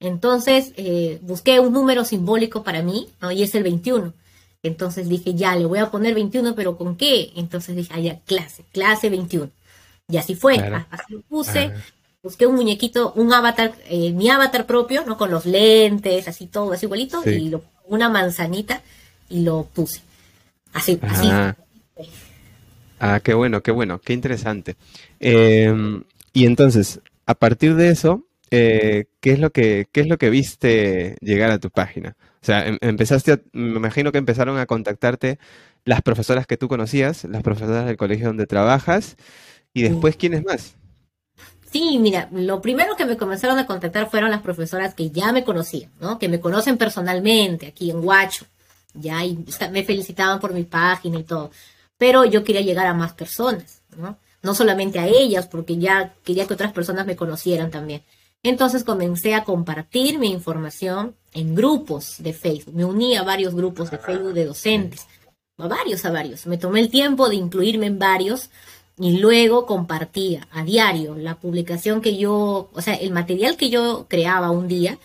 Entonces 0.00 0.72
eh, 0.76 1.18
busqué 1.22 1.60
un 1.60 1.72
número 1.72 2.04
simbólico 2.04 2.62
para 2.64 2.82
mí, 2.82 3.08
¿no? 3.20 3.30
Y 3.30 3.42
es 3.44 3.54
el 3.54 3.62
21. 3.62 4.12
Entonces 4.64 5.08
dije, 5.08 5.34
ya, 5.34 5.54
le 5.54 5.66
voy 5.66 5.78
a 5.78 5.90
poner 5.90 6.14
21, 6.14 6.54
pero 6.56 6.76
¿con 6.76 6.96
qué? 6.96 7.32
Entonces 7.36 7.76
dije, 7.76 7.92
ah, 7.94 8.00
ya, 8.00 8.18
clase, 8.26 8.64
clase 8.72 9.10
21. 9.10 9.50
Y 10.08 10.16
así 10.16 10.34
fue, 10.34 10.54
Claro. 10.56 10.84
así 10.90 11.12
lo 11.14 11.20
puse. 11.22 11.72
Busqué 12.22 12.46
un 12.46 12.56
muñequito, 12.56 13.12
un 13.14 13.32
avatar, 13.32 13.72
eh, 13.88 14.12
mi 14.12 14.28
avatar 14.28 14.66
propio, 14.66 15.04
¿no? 15.06 15.16
Con 15.16 15.30
los 15.30 15.46
lentes, 15.46 16.26
así 16.26 16.46
todo, 16.46 16.72
así 16.72 16.86
igualito, 16.86 17.22
Sí. 17.22 17.30
y 17.30 17.48
lo- 17.50 17.62
una 17.86 18.08
manzanita 18.08 18.82
y 19.28 19.42
lo 19.42 19.64
puse. 19.72 20.00
Así, 20.72 20.98
así. 21.02 21.28
Ah. 21.30 21.56
Ah, 23.00 23.20
qué 23.22 23.34
bueno, 23.34 23.62
qué 23.62 23.70
bueno, 23.70 24.00
qué 24.00 24.12
interesante. 24.12 24.74
Em, 25.20 26.02
y 26.32 26.46
entonces, 26.46 27.00
a 27.26 27.34
partir 27.34 27.76
de 27.76 27.90
eso, 27.90 28.26
eh, 28.50 29.04
¿qué 29.20 29.32
es 29.32 29.38
lo 29.38 29.50
que, 29.50 29.86
qué 29.92 30.00
es 30.00 30.08
lo 30.08 30.18
que 30.18 30.30
viste 30.30 31.16
llegar 31.20 31.50
a 31.52 31.58
tu 31.60 31.70
página? 31.70 32.16
O 32.42 32.44
sea, 32.44 32.66
em- 32.66 32.78
empezaste 32.80 33.32
a- 33.32 33.40
me 33.52 33.76
imagino 33.76 34.10
que 34.10 34.18
empezaron 34.18 34.58
a 34.58 34.66
contactarte 34.66 35.38
las 35.84 36.02
profesoras 36.02 36.46
que 36.48 36.56
tú 36.56 36.66
conocías, 36.68 37.24
las 37.24 37.42
profesoras 37.42 37.86
del 37.86 37.96
colegio 37.96 38.26
donde 38.26 38.46
trabajas, 38.46 39.16
y 39.72 39.82
después, 39.82 40.16
¿quiénes 40.16 40.44
más? 40.44 40.74
Sí, 41.70 41.98
mira, 41.98 42.28
lo 42.32 42.62
primero 42.62 42.96
que 42.96 43.04
me 43.04 43.16
comenzaron 43.16 43.58
a 43.58 43.66
contactar 43.66 44.08
fueron 44.10 44.30
las 44.30 44.40
profesoras 44.40 44.94
que 44.94 45.10
ya 45.10 45.32
me 45.32 45.44
conocían, 45.44 45.90
¿no? 46.00 46.18
Que 46.18 46.28
me 46.28 46.40
conocen 46.40 46.78
personalmente 46.78 47.66
aquí 47.66 47.90
en 47.90 48.02
Huacho, 48.02 48.46
ya, 48.94 49.24
y 49.24 49.44
me 49.70 49.84
felicitaban 49.84 50.40
por 50.40 50.54
mi 50.54 50.64
página 50.64 51.18
y 51.18 51.24
todo. 51.24 51.50
Pero 51.98 52.24
yo 52.24 52.42
quería 52.42 52.62
llegar 52.62 52.86
a 52.86 52.94
más 52.94 53.12
personas, 53.12 53.82
¿no? 53.96 54.18
No 54.42 54.54
solamente 54.54 54.98
a 54.98 55.08
ellas, 55.08 55.46
porque 55.46 55.76
ya 55.76 56.14
quería 56.24 56.46
que 56.46 56.54
otras 56.54 56.72
personas 56.72 57.06
me 57.06 57.16
conocieran 57.16 57.70
también. 57.70 58.02
Entonces 58.42 58.84
comencé 58.84 59.34
a 59.34 59.44
compartir 59.44 60.18
mi 60.18 60.30
información 60.30 61.16
en 61.32 61.54
grupos 61.54 62.16
de 62.18 62.32
Facebook. 62.32 62.74
Me 62.74 62.84
uní 62.84 63.16
a 63.16 63.24
varios 63.24 63.54
grupos 63.54 63.90
de 63.90 63.98
Facebook 63.98 64.32
de 64.32 64.46
docentes, 64.46 65.06
a 65.58 65.66
varios, 65.66 66.04
a 66.04 66.12
varios. 66.12 66.46
Me 66.46 66.56
tomé 66.56 66.80
el 66.80 66.88
tiempo 66.88 67.28
de 67.28 67.34
incluirme 67.34 67.86
en 67.86 67.98
varios 67.98 68.48
y 68.98 69.18
luego 69.18 69.66
compartía 69.66 70.48
a 70.50 70.64
diario 70.64 71.14
la 71.16 71.36
publicación 71.36 72.00
que 72.00 72.16
yo, 72.16 72.68
o 72.72 72.82
sea, 72.82 72.94
el 72.94 73.12
material 73.12 73.56
que 73.56 73.70
yo 73.70 74.06
creaba 74.08 74.50
un 74.50 74.68
día, 74.68 74.98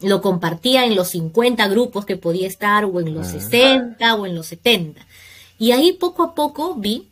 lo 0.00 0.20
compartía 0.22 0.84
en 0.86 0.94
los 0.96 1.08
50 1.08 1.68
grupos 1.68 2.04
que 2.06 2.16
podía 2.16 2.46
estar, 2.48 2.84
o 2.84 3.00
en 3.00 3.14
los 3.14 3.28
Ah. 3.28 3.30
60, 3.32 4.14
o 4.14 4.26
en 4.26 4.34
los 4.34 4.46
70. 4.46 5.06
Y 5.58 5.72
ahí 5.72 5.92
poco 5.94 6.22
a 6.22 6.34
poco 6.34 6.74
vi 6.74 7.08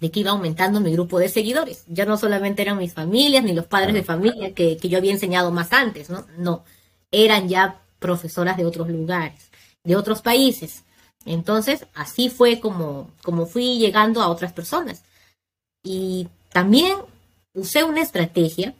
de 0.00 0.10
que 0.10 0.20
iba 0.20 0.30
aumentando 0.32 0.80
mi 0.80 0.92
grupo 0.92 1.18
de 1.18 1.28
seguidores. 1.28 1.84
Ya 1.88 2.04
no 2.04 2.16
solamente 2.16 2.62
eran 2.62 2.78
mis 2.78 2.92
familias 2.94 3.42
ni 3.44 3.52
los 3.54 3.66
padres 3.66 3.94
de 3.94 4.02
familia 4.04 4.54
que, 4.54 4.76
que 4.76 4.88
yo 4.88 4.98
había 4.98 5.12
enseñado 5.12 5.50
más 5.52 5.72
antes, 5.72 6.10
¿no? 6.10 6.26
No, 6.38 6.64
eran 7.10 7.48
ya 7.48 7.80
profesoras 7.98 8.56
de 8.56 8.66
otros 8.66 8.88
lugares, 8.88 9.50
de 9.84 9.96
otros 9.96 10.22
países. 10.22 10.84
Entonces, 11.24 11.86
así 11.94 12.28
fue 12.30 12.60
como, 12.60 13.10
como 13.22 13.46
fui 13.46 13.78
llegando 13.78 14.22
a 14.22 14.28
otras 14.28 14.52
personas. 14.52 15.02
Y 15.88 16.26
también 16.52 16.96
usé 17.54 17.84
una 17.84 18.02
estrategia 18.02 18.74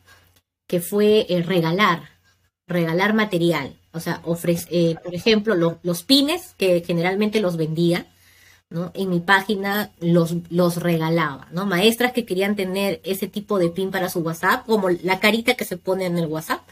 que 0.66 0.80
fue 0.80 1.24
eh, 1.28 1.42
regalar, 1.42 2.08
regalar 2.66 3.14
material. 3.14 3.76
O 3.92 4.00
sea, 4.00 4.20
ofrece, 4.24 4.66
eh, 4.70 4.96
por 5.02 5.14
ejemplo, 5.14 5.54
lo- 5.54 5.78
los 5.84 6.02
pines 6.02 6.54
que 6.58 6.82
generalmente 6.84 7.40
los 7.40 7.56
vendía, 7.56 8.06
¿no? 8.68 8.90
En 8.94 9.08
mi 9.10 9.20
página 9.20 9.92
los, 10.00 10.34
los 10.50 10.78
regalaba, 10.82 11.46
¿no? 11.52 11.64
Maestras 11.64 12.12
que 12.12 12.24
querían 12.26 12.56
tener 12.56 13.00
ese 13.04 13.28
tipo 13.28 13.58
de 13.60 13.70
pin 13.70 13.92
para 13.92 14.08
su 14.08 14.18
WhatsApp, 14.20 14.66
como 14.66 14.88
la 14.90 15.20
carita 15.20 15.54
que 15.54 15.64
se 15.64 15.76
pone 15.76 16.06
en 16.06 16.18
el 16.18 16.26
WhatsApp, 16.26 16.62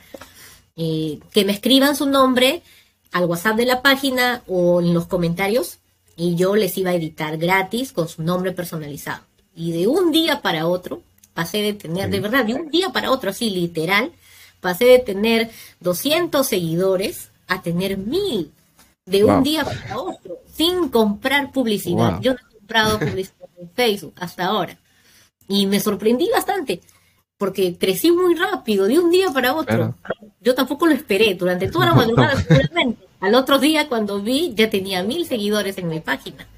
eh, 0.76 1.20
que 1.32 1.44
me 1.44 1.52
escriban 1.52 1.94
su 1.94 2.06
nombre 2.06 2.62
al 3.12 3.26
WhatsApp 3.26 3.56
de 3.56 3.66
la 3.66 3.80
página 3.82 4.42
o 4.48 4.80
en 4.80 4.92
los 4.92 5.06
comentarios 5.06 5.78
y 6.16 6.34
yo 6.34 6.56
les 6.56 6.76
iba 6.76 6.90
a 6.90 6.94
editar 6.94 7.36
gratis 7.38 7.92
con 7.92 8.08
su 8.08 8.22
nombre 8.24 8.50
personalizado. 8.50 9.22
Y 9.54 9.72
de 9.72 9.86
un 9.86 10.12
día 10.12 10.42
para 10.42 10.66
otro, 10.66 11.02
pasé 11.32 11.62
de 11.62 11.74
tener, 11.74 12.10
de 12.10 12.20
verdad, 12.20 12.44
de 12.44 12.54
un 12.54 12.70
día 12.70 12.90
para 12.90 13.10
otro, 13.10 13.30
así 13.30 13.50
literal, 13.50 14.12
Pasé 14.64 14.86
de 14.86 14.98
tener 14.98 15.50
200 15.80 16.46
seguidores 16.46 17.28
a 17.48 17.60
tener 17.60 17.98
1000 17.98 18.50
de 19.04 19.22
un 19.22 19.42
día 19.42 19.62
para 19.62 19.98
otro, 19.98 20.38
sin 20.50 20.88
comprar 20.88 21.52
publicidad. 21.52 22.18
Yo 22.22 22.32
no 22.32 22.38
he 22.38 22.54
comprado 22.56 22.98
publicidad 22.98 23.46
en 23.58 23.70
Facebook 23.72 24.14
hasta 24.16 24.46
ahora. 24.46 24.78
Y 25.48 25.66
me 25.66 25.80
sorprendí 25.80 26.30
bastante, 26.30 26.80
porque 27.36 27.76
crecí 27.76 28.10
muy 28.10 28.36
rápido, 28.36 28.86
de 28.86 28.98
un 28.98 29.10
día 29.10 29.30
para 29.34 29.52
otro. 29.52 29.96
Yo 30.40 30.54
tampoco 30.54 30.86
lo 30.86 30.94
esperé, 30.94 31.34
durante 31.34 31.70
toda 31.70 31.84
la 31.84 31.94
madrugada 31.96 32.40
seguramente. 32.40 33.06
Al 33.20 33.34
otro 33.34 33.58
día, 33.58 33.86
cuando 33.86 34.22
vi, 34.22 34.54
ya 34.54 34.70
tenía 34.70 35.02
mil 35.02 35.26
seguidores 35.26 35.76
en 35.76 35.88
mi 35.88 36.00
página. 36.00 36.48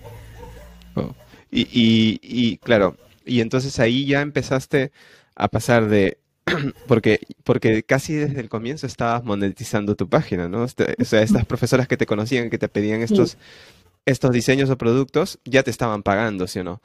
Y, 1.50 1.62
y, 1.62 2.21
y 2.23 2.57
claro, 2.59 2.97
y 3.25 3.41
entonces 3.41 3.79
ahí 3.81 4.07
ya 4.07 4.21
empezaste 4.21 4.93
a 5.35 5.49
pasar 5.49 5.88
de 5.88 6.19
porque, 6.87 7.21
porque 7.45 7.83
casi 7.83 8.15
desde 8.15 8.41
el 8.41 8.49
comienzo 8.49 8.87
estabas 8.87 9.25
monetizando 9.25 9.97
tu 9.97 10.09
página, 10.09 10.49
¿no? 10.49 10.65
Este, 10.65 10.95
o 11.00 11.05
sea, 11.05 11.23
estas 11.23 11.45
profesoras 11.45 11.88
que 11.88 11.97
te 11.97 12.07
conocían, 12.07 12.50
que 12.50 12.59
te 12.59 12.69
pedían 12.69 13.03
estos, 13.03 13.37
estos 14.05 14.31
diseños 14.31 14.71
o 14.71 14.79
productos, 14.79 15.41
ya 15.45 15.62
te 15.62 15.71
estaban 15.71 16.03
pagando, 16.03 16.47
¿sí 16.47 16.61
o 16.61 16.65
no? 16.65 16.81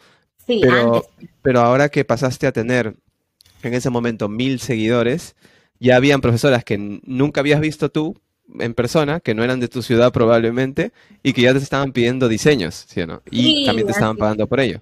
Sí, 0.46 0.60
pero, 0.62 1.06
pero 1.44 1.62
ahora 1.62 1.90
que 1.90 2.04
pasaste 2.04 2.48
a 2.48 2.52
tener 2.52 2.96
en 3.62 3.74
ese 3.76 3.92
momento 3.92 4.28
mil 4.28 4.60
seguidores, 4.60 5.36
ya 5.80 5.96
habían 5.96 6.22
profesoras 6.22 6.64
que 6.64 6.78
nunca 7.06 7.42
habías 7.42 7.62
visto 7.62 7.90
tú 7.90 8.18
en 8.60 8.74
persona, 8.74 9.20
que 9.20 9.34
no 9.34 9.44
eran 9.44 9.60
de 9.60 9.68
tu 9.68 9.82
ciudad 9.82 10.12
probablemente, 10.12 10.92
y 11.24 11.34
que 11.34 11.42
ya 11.42 11.54
te 11.54 11.60
estaban 11.60 11.92
pidiendo 11.92 12.28
diseños, 12.28 12.86
¿sí 12.88 13.02
o 13.02 13.08
no? 13.08 13.22
Y 13.30 13.66
también 13.66 13.88
te 13.88 13.94
estaban 13.94 14.18
pagando 14.18 14.48
por 14.48 14.60
ello. 14.60 14.82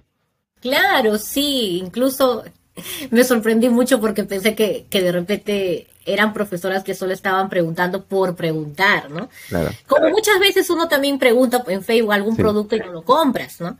Claro, 0.60 1.18
sí, 1.18 1.80
incluso 1.82 2.44
me 3.10 3.24
sorprendí 3.24 3.68
mucho 3.68 4.00
porque 4.00 4.24
pensé 4.24 4.54
que, 4.54 4.86
que, 4.88 5.02
de 5.02 5.12
repente 5.12 5.86
eran 6.04 6.32
profesoras 6.32 6.82
que 6.82 6.94
solo 6.94 7.12
estaban 7.12 7.48
preguntando 7.48 8.04
por 8.04 8.36
preguntar, 8.36 9.10
¿no? 9.10 9.28
Claro. 9.48 9.70
Como 9.86 10.08
muchas 10.10 10.38
veces 10.40 10.68
uno 10.70 10.88
también 10.88 11.18
pregunta 11.18 11.62
en 11.68 11.82
Facebook 11.82 12.12
algún 12.12 12.36
producto 12.36 12.76
y 12.76 12.80
no 12.80 12.92
lo 12.92 13.02
compras, 13.02 13.60
¿no? 13.60 13.78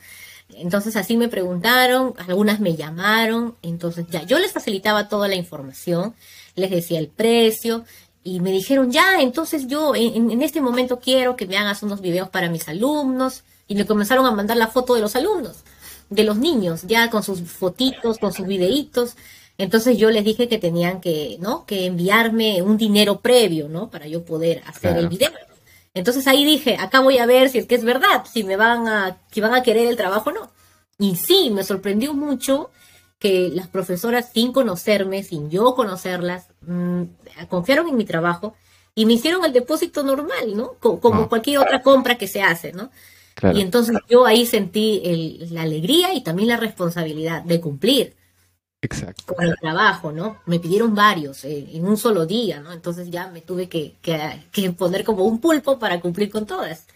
Entonces 0.55 0.97
así 0.97 1.17
me 1.17 1.29
preguntaron, 1.29 2.15
algunas 2.27 2.61
me 2.61 2.75
llamaron, 2.75 3.57
entonces 3.63 4.07
ya 4.11 4.23
yo 4.25 4.39
les 4.39 4.53
facilitaba 4.53 5.09
toda 5.09 5.29
la 5.29 5.37
información, 5.37 6.15
les 6.55 6.71
decía 6.71 6.99
el 6.99 7.09
precio 7.09 7.85
y 8.23 8.41
me 8.41 8.53
dijeron, 8.53 8.91
ya, 8.91 9.21
entonces 9.21 9.67
yo 9.67 9.95
en, 9.95 10.31
en 10.31 10.43
este 10.43 10.61
momento 10.61 11.01
quiero 11.01 11.37
que 11.37 11.47
me 11.47 11.57
hagas 11.57 11.83
unos 11.83 12.01
videos 12.01 12.29
para 12.29 12.51
mis 12.51 12.69
alumnos 12.69 13.45
y 13.67 13.75
me 13.75 13.87
comenzaron 13.87 14.27
a 14.27 14.31
mandar 14.31 14.57
la 14.57 14.69
foto 14.69 14.95
de 14.95 15.01
los 15.01 15.17
alumnos 15.17 15.65
de 16.11 16.25
los 16.25 16.37
niños, 16.37 16.83
ya 16.87 17.09
con 17.09 17.23
sus 17.23 17.41
fotitos, 17.43 18.19
con 18.19 18.33
sus 18.33 18.47
videitos. 18.47 19.17
Entonces 19.57 19.97
yo 19.97 20.11
les 20.11 20.25
dije 20.25 20.49
que 20.49 20.59
tenían 20.59 21.01
que, 21.01 21.39
¿no? 21.41 21.65
Que 21.65 21.87
enviarme 21.87 22.63
un 22.63 22.77
dinero 22.77 23.21
previo, 23.21 23.69
¿no? 23.69 23.89
Para 23.91 24.07
yo 24.07 24.25
poder 24.25 24.63
hacer 24.67 24.97
el 24.97 25.09
video. 25.09 25.31
Entonces 25.95 26.27
ahí 26.27 26.45
dije, 26.45 26.77
acá 26.79 27.01
voy 27.01 27.19
a 27.19 27.27
ver 27.27 27.49
si 27.49 27.59
es 27.59 27.67
que 27.67 27.75
es 27.77 27.85
verdad, 27.85 28.25
si 28.31 28.45
me 28.45 28.57
van 28.57 28.89
a, 28.89 29.19
si 29.31 29.41
van 29.41 29.55
a 29.55 29.63
querer 29.63 29.87
el 29.87 29.97
trabajo 29.97 30.31
o 30.31 30.33
no. 30.33 30.51
Y 30.99 31.17
sí, 31.17 31.51
me 31.51 31.65
sorprendió 31.65 32.13
mucho 32.13 32.71
que 33.21 33.51
las 33.51 33.69
profesoras, 33.69 34.31
sin 34.33 34.51
conocerme, 34.51 35.23
sin 35.23 35.51
yo 35.51 35.75
conocerlas, 35.75 36.47
mmm, 36.63 37.03
confiaron 37.49 37.87
en 37.87 37.97
mi 37.97 38.07
trabajo 38.07 38.57
y 38.95 39.05
me 39.05 39.13
hicieron 39.13 39.45
el 39.45 39.53
depósito 39.53 40.03
normal, 40.03 40.57
¿no? 40.57 40.73
Como, 40.81 41.29
cualquier 41.29 41.59
otra 41.59 41.83
compra 41.83 42.17
que 42.17 42.27
se 42.27 42.43
hace, 42.43 42.73
¿no? 42.73 42.91
Y 43.55 43.61
entonces 43.61 43.97
yo 44.09 44.27
ahí 44.27 44.45
sentí 44.47 45.39
la 45.51 45.63
alegría 45.63 46.15
y 46.15 46.23
también 46.23 46.49
la 46.49 46.57
responsabilidad 46.57 47.43
de 47.43 47.61
cumplir. 47.61 48.17
Exacto. 48.83 49.35
Con 49.35 49.45
el 49.45 49.57
trabajo, 49.61 50.13
¿no? 50.13 50.41
Me 50.47 50.59
pidieron 50.59 50.95
varios 50.95 51.45
eh, 51.45 51.69
en 51.73 51.87
un 51.87 51.99
solo 51.99 52.25
día, 52.25 52.61
¿no? 52.61 52.73
Entonces 52.73 53.11
ya 53.11 53.29
me 53.29 53.43
tuve 53.43 53.69
que, 53.69 53.97
que, 54.01 54.73
poner 54.73 55.05
como 55.05 55.25
un 55.25 55.41
pulpo 55.41 55.79
para 55.79 56.01
cumplir 56.01 56.31
con 56.31 56.47
todas. 56.47 56.87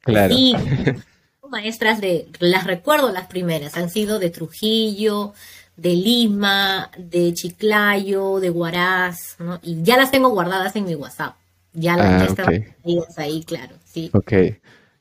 Claro. 0.00 0.34
Y 0.36 0.54
maestras 1.52 2.00
de, 2.00 2.28
las 2.40 2.64
recuerdo 2.64 3.12
las 3.12 3.26
primeras, 3.26 3.76
han 3.76 3.90
sido 3.90 4.18
de 4.18 4.30
Trujillo, 4.30 5.34
de 5.76 5.94
Lima, 5.94 6.90
de 6.98 7.32
Chiclayo, 7.34 8.40
de 8.40 8.50
Huaraz, 8.50 9.36
¿no? 9.38 9.58
Y 9.62 9.82
ya 9.82 9.96
las 9.96 10.10
tengo 10.10 10.28
guardadas 10.28 10.76
en 10.76 10.84
mi 10.84 10.94
WhatsApp. 10.94 11.36
Ya 11.72 11.96
las 11.96 12.22
ah, 12.22 12.24
están 12.26 12.64
ahí, 13.16 13.42
claro, 13.44 13.76
sí. 13.84 14.10
Ok. 14.12 14.32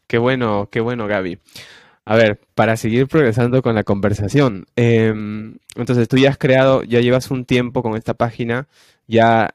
Qué 0.08 0.18
bueno, 0.18 0.70
qué 0.72 0.80
bueno, 0.80 1.08
Gaby. 1.08 1.40
A 2.06 2.16
ver, 2.16 2.40
para 2.56 2.78
seguir 2.78 3.08
progresando 3.08 3.62
con 3.62 3.76
la 3.76 3.84
conversación, 3.84 4.66
em, 4.76 5.58
entonces 5.76 6.08
tú 6.08 6.18
ya 6.18 6.30
has 6.30 6.38
creado, 6.38 6.84
ya 6.84 7.00
llevas 7.00 7.30
un 7.32 7.46
tiempo 7.46 7.84
con 7.84 7.96
esta 7.96 8.14
página, 8.14 8.68
ya 9.08 9.54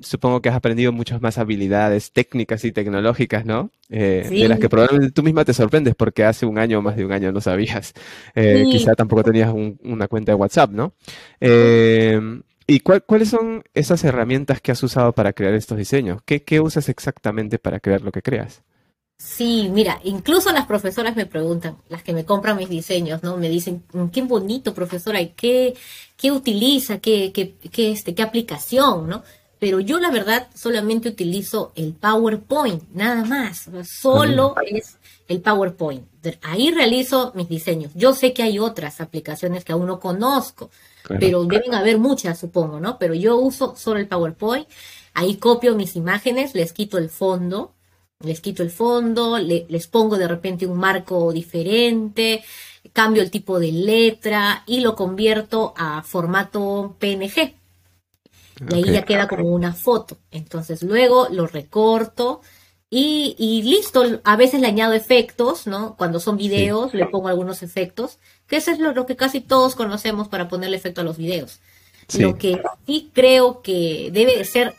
supongo 0.00 0.40
que 0.42 0.48
has 0.48 0.56
aprendido 0.56 0.92
muchas 0.92 1.20
más 1.20 1.38
habilidades 1.38 2.12
técnicas 2.12 2.64
y 2.64 2.72
tecnológicas, 2.72 3.44
¿no? 3.44 3.70
Eh, 3.88 4.26
de 4.30 4.48
las 4.48 4.58
que 4.58 4.68
probablemente 4.68 5.12
tú 5.12 5.22
misma 5.22 5.44
te 5.44 5.54
sorprendes 5.54 5.94
porque 5.94 6.24
hace 6.24 6.46
un 6.46 6.58
año 6.58 6.78
o 6.78 6.82
más 6.82 6.96
de 6.96 7.04
un 7.04 7.12
año 7.12 7.32
no 7.32 7.40
sabías. 7.40 7.92
Eh, 8.34 8.64
quizá 8.70 8.94
tampoco 8.94 9.22
tenías 9.22 9.52
una 9.52 10.08
cuenta 10.08 10.32
de 10.32 10.36
WhatsApp, 10.36 10.70
¿no? 10.70 10.94
Em, 11.40 12.42
¿Y 12.66 12.80
cuáles 12.80 13.28
son 13.28 13.64
esas 13.74 14.04
herramientas 14.04 14.60
que 14.60 14.72
has 14.72 14.82
usado 14.82 15.12
para 15.12 15.32
crear 15.32 15.54
estos 15.54 15.76
diseños? 15.76 16.22
¿Qué 16.24 16.60
usas 16.60 16.88
exactamente 16.88 17.58
para 17.58 17.80
crear 17.80 18.02
lo 18.02 18.12
que 18.12 18.22
creas? 18.22 18.62
Sí, 19.24 19.70
mira, 19.72 20.00
incluso 20.02 20.50
las 20.52 20.66
profesoras 20.66 21.14
me 21.14 21.26
preguntan, 21.26 21.76
las 21.88 22.02
que 22.02 22.12
me 22.12 22.24
compran 22.24 22.56
mis 22.56 22.68
diseños, 22.68 23.22
¿no? 23.22 23.36
Me 23.36 23.48
dicen, 23.48 23.84
mm, 23.92 24.06
qué 24.08 24.22
bonito, 24.22 24.74
profesora, 24.74 25.20
¿y 25.20 25.28
qué, 25.28 25.74
qué 26.16 26.32
utiliza? 26.32 26.98
¿Qué, 26.98 27.30
qué, 27.32 27.54
qué, 27.70 27.92
este, 27.92 28.16
qué 28.16 28.22
aplicación, 28.22 29.08
no? 29.08 29.22
Pero 29.62 29.78
yo 29.78 30.00
la 30.00 30.10
verdad 30.10 30.48
solamente 30.56 31.08
utilizo 31.08 31.70
el 31.76 31.92
PowerPoint, 31.92 32.82
nada 32.94 33.24
más. 33.24 33.70
Solo 33.84 34.56
es 34.66 34.98
el 35.28 35.40
PowerPoint. 35.40 36.04
Ahí 36.42 36.72
realizo 36.72 37.30
mis 37.36 37.48
diseños. 37.48 37.92
Yo 37.94 38.12
sé 38.12 38.32
que 38.32 38.42
hay 38.42 38.58
otras 38.58 39.00
aplicaciones 39.00 39.64
que 39.64 39.70
aún 39.70 39.86
no 39.86 40.00
conozco, 40.00 40.68
pero 41.06 41.44
deben 41.44 41.74
haber 41.74 41.98
muchas, 41.98 42.40
supongo, 42.40 42.80
¿no? 42.80 42.98
Pero 42.98 43.14
yo 43.14 43.36
uso 43.36 43.76
solo 43.76 44.00
el 44.00 44.08
PowerPoint. 44.08 44.66
Ahí 45.14 45.36
copio 45.36 45.76
mis 45.76 45.94
imágenes, 45.94 46.56
les 46.56 46.72
quito 46.72 46.98
el 46.98 47.08
fondo, 47.08 47.72
les 48.18 48.40
quito 48.40 48.64
el 48.64 48.70
fondo, 48.72 49.38
les 49.38 49.86
pongo 49.86 50.18
de 50.18 50.26
repente 50.26 50.66
un 50.66 50.78
marco 50.78 51.32
diferente, 51.32 52.42
cambio 52.92 53.22
el 53.22 53.30
tipo 53.30 53.60
de 53.60 53.70
letra 53.70 54.64
y 54.66 54.80
lo 54.80 54.96
convierto 54.96 55.72
a 55.76 56.02
formato 56.02 56.96
PNG. 56.98 57.61
Y 58.70 58.74
ahí 58.74 58.84
ya 58.92 59.02
queda 59.02 59.28
como 59.28 59.48
una 59.48 59.72
foto. 59.72 60.18
Entonces 60.30 60.82
luego 60.82 61.28
lo 61.30 61.46
recorto 61.46 62.40
y, 62.94 63.62
listo. 63.64 64.20
A 64.24 64.36
veces 64.36 64.60
le 64.60 64.66
añado 64.66 64.92
efectos, 64.92 65.66
¿no? 65.66 65.96
Cuando 65.96 66.20
son 66.20 66.36
videos 66.36 66.92
le 66.92 67.06
pongo 67.06 67.28
algunos 67.28 67.62
efectos, 67.62 68.18
que 68.46 68.56
eso 68.56 68.70
es 68.70 68.78
lo 68.78 69.06
que 69.06 69.16
casi 69.16 69.40
todos 69.40 69.74
conocemos 69.74 70.28
para 70.28 70.48
ponerle 70.48 70.76
efecto 70.76 71.00
a 71.00 71.04
los 71.04 71.16
videos. 71.16 71.60
Lo 72.18 72.36
que 72.36 72.60
sí 72.86 73.10
creo 73.14 73.62
que 73.62 74.10
debe 74.12 74.44
ser, 74.44 74.74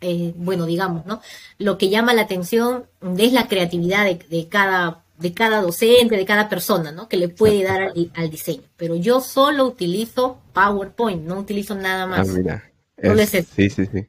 eh, 0.00 0.34
bueno, 0.36 0.66
digamos, 0.66 1.06
¿no? 1.06 1.22
Lo 1.56 1.78
que 1.78 1.88
llama 1.88 2.12
la 2.12 2.22
atención 2.22 2.84
es 3.16 3.32
la 3.32 3.48
creatividad 3.48 4.04
de, 4.04 4.48
cada 4.48 5.02
de 5.16 5.32
cada 5.32 5.62
docente, 5.62 6.16
de 6.16 6.26
cada 6.26 6.48
persona, 6.50 6.92
¿no? 6.92 7.08
Que 7.08 7.16
le 7.16 7.28
puede 7.28 7.62
dar 7.62 7.92
al, 8.14 8.30
diseño. 8.30 8.64
Pero 8.76 8.96
yo 8.96 9.20
solo 9.20 9.64
utilizo 9.64 10.38
PowerPoint, 10.52 11.22
no 11.22 11.38
utilizo 11.38 11.74
nada 11.74 12.06
más. 12.06 12.28
Ah, 12.28 12.32
mira. 12.32 12.73
Sí, 13.54 13.70
sí, 13.70 13.86
sí. 13.86 14.06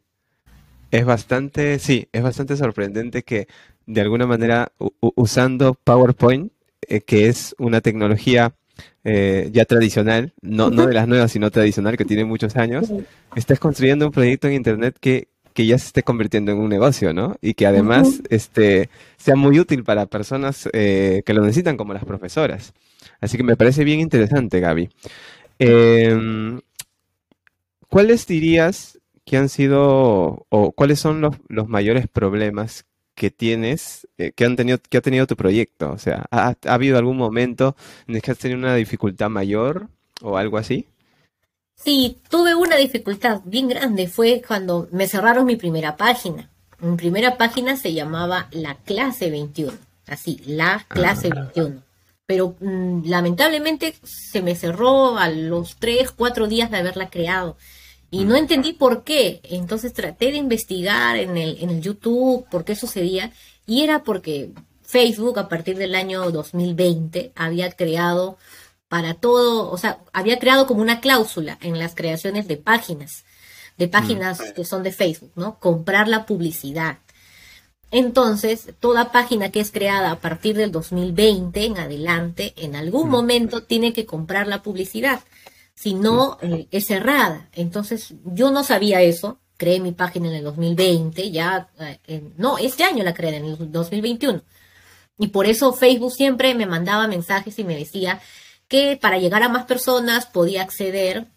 Es 0.92 1.06
bastante, 1.06 1.80
sí, 1.80 2.08
es 2.12 2.24
bastante 2.24 2.56
sorprendente 2.56 3.24
que 3.24 3.48
de 3.86 4.02
alguna 4.02 4.26
manera 4.26 4.72
usando 5.00 5.74
PowerPoint, 5.74 6.52
eh, 6.88 7.02
que 7.02 7.28
es 7.28 7.56
una 7.58 7.82
tecnología 7.82 8.54
eh, 9.04 9.50
ya 9.52 9.66
tradicional, 9.66 10.34
no, 10.42 10.70
no 10.70 10.88
de 10.88 10.94
las 10.94 11.08
nuevas, 11.08 11.32
sino 11.32 11.52
tradicional, 11.52 11.98
que 11.98 12.06
tiene 12.06 12.26
muchos 12.26 12.56
años, 12.56 12.92
estás 13.36 13.60
construyendo 13.60 14.08
un 14.08 14.12
proyecto 14.12 14.48
en 14.48 14.54
Internet 14.54 14.98
que, 15.00 15.28
que 15.54 15.66
ya 15.66 15.78
se 15.78 15.88
esté 15.88 16.04
convirtiendo 16.04 16.52
en 16.52 16.58
un 16.58 16.70
negocio, 16.70 17.14
¿no? 17.14 17.36
Y 17.42 17.54
que 17.54 17.68
además 17.68 18.22
este, 18.30 18.90
sea 19.18 19.36
muy 19.36 19.60
útil 19.60 19.84
para 19.84 20.08
personas 20.08 20.68
eh, 20.74 21.22
que 21.26 21.34
lo 21.34 21.42
necesitan, 21.42 21.78
como 21.78 21.94
las 21.94 22.04
profesoras. 22.04 22.74
Así 23.22 23.38
que 23.38 23.44
me 23.44 23.56
parece 23.56 23.84
bien 23.84 24.00
interesante, 24.00 24.60
Gaby. 24.60 24.90
Em, 25.60 26.60
¿Cuáles 27.96 28.28
dirías 28.28 29.00
que 29.24 29.38
han 29.38 29.48
sido 29.48 30.46
o 30.50 30.74
cuáles 30.74 31.00
son 31.00 31.22
los, 31.22 31.38
los 31.48 31.70
mayores 31.70 32.10
problemas 32.10 32.84
que 33.16 33.32
tienes, 33.32 34.06
eh, 34.18 34.34
que 34.34 34.44
han 34.44 34.58
tenido, 34.58 34.80
que 34.80 34.98
ha 34.98 35.02
tenido 35.02 35.26
tu 35.28 35.38
proyecto? 35.38 35.94
O 35.94 35.98
sea, 35.98 36.26
¿ha, 36.30 36.58
habido 36.68 36.98
algún 36.98 37.16
momento 37.16 37.78
en 38.06 38.16
el 38.16 38.22
que 38.22 38.32
has 38.32 38.38
tenido 38.38 38.60
una 38.60 38.76
dificultad 38.76 39.30
mayor 39.30 39.88
o 40.22 40.36
algo 40.36 40.58
así? 40.58 40.90
Sí, 41.76 42.18
tuve 42.30 42.54
una 42.54 42.76
dificultad 42.76 43.40
bien 43.46 43.70
grande. 43.70 44.10
Fue 44.10 44.42
cuando 44.46 44.90
me 44.92 45.08
cerraron 45.08 45.46
mi 45.46 45.56
primera 45.56 45.96
página. 45.96 46.50
Mi 46.80 46.98
primera 46.98 47.38
página 47.38 47.78
se 47.78 47.94
llamaba 47.94 48.50
La 48.52 48.76
Clase 48.76 49.32
21. 49.32 49.72
Así, 50.08 50.42
La 50.46 50.86
Clase 50.90 51.30
21. 51.30 51.76
Ah. 51.80 51.84
Pero 52.26 52.58
mm, 52.60 53.06
lamentablemente 53.06 53.96
se 54.04 54.42
me 54.42 54.56
cerró 54.56 55.18
a 55.18 55.30
los 55.30 55.78
3, 55.78 56.12
4 56.12 56.48
días 56.50 56.70
de 56.70 56.78
haberla 56.80 57.10
creado. 57.10 57.56
Y 58.16 58.24
no 58.24 58.38
entendí 58.38 58.72
por 58.72 59.04
qué. 59.04 59.42
Entonces 59.44 59.94
traté 59.94 60.32
de 60.32 60.38
investigar 60.38 61.18
en 61.18 61.36
el, 61.36 61.58
en 61.62 61.70
el 61.70 61.82
YouTube 61.82 62.46
por 62.50 62.64
qué 62.64 62.74
sucedía. 62.76 63.34
Y 63.66 63.84
era 63.84 64.04
porque 64.04 64.52
Facebook 64.84 65.38
a 65.38 65.50
partir 65.50 65.78
del 65.78 65.96
año 65.96 66.32
2020 66.32 67.34
había 67.36 67.72
creado 67.74 68.38
para 68.88 69.16
todo, 69.16 69.70
o 69.70 69.78
sea, 69.78 70.00
había 70.14 70.40
creado 70.40 70.66
como 70.66 70.82
una 70.82 71.02
cláusula 71.02 71.58
en 71.62 71.78
las 71.78 71.94
creaciones 71.94 72.48
de 72.48 72.56
páginas, 72.56 73.26
de 73.78 73.90
páginas 73.90 74.40
mm. 74.40 74.54
que 74.54 74.64
son 74.64 74.84
de 74.84 74.94
Facebook, 74.94 75.32
¿no? 75.36 75.60
Comprar 75.60 76.08
la 76.08 76.26
publicidad. 76.26 77.00
Entonces, 77.92 78.70
toda 78.80 79.12
página 79.12 79.52
que 79.52 79.60
es 79.60 79.72
creada 79.72 80.12
a 80.12 80.20
partir 80.22 80.56
del 80.56 80.72
2020 80.72 81.66
en 81.66 81.78
adelante, 81.80 82.54
en 82.56 82.78
algún 82.78 83.10
mm. 83.10 83.12
momento 83.12 83.64
tiene 83.64 83.92
que 83.92 84.06
comprar 84.06 84.48
la 84.48 84.64
publicidad, 84.64 85.20
si 85.76 85.94
no 85.94 86.38
eh, 86.42 86.68
es 86.72 86.88
cerrada. 86.88 87.50
Entonces, 87.54 88.14
yo 88.26 88.52
no 88.52 88.64
sabía 88.64 89.02
eso, 89.02 89.40
creé 89.58 89.80
mi 89.80 89.92
página 89.92 90.30
en 90.30 90.36
el 90.36 90.44
2020, 90.44 91.32
ya, 91.32 91.70
eh, 92.08 92.24
no, 92.38 92.58
este 92.58 92.84
año 92.84 93.04
la 93.04 93.14
creé 93.14 93.38
en 93.38 93.46
el 93.46 93.72
2021. 93.72 94.42
Y 95.18 95.28
por 95.28 95.46
eso 95.46 95.74
Facebook 95.74 96.12
siempre 96.12 96.56
me 96.56 96.66
mandaba 96.66 97.08
mensajes 97.08 97.58
y 97.60 97.64
me 97.64 97.78
decía 97.78 98.22
que 98.68 98.98
para 99.00 99.18
llegar 99.18 99.44
a 99.44 99.50
más 99.50 99.66
personas 99.66 100.26
podía 100.26 100.62
acceder 100.62 101.28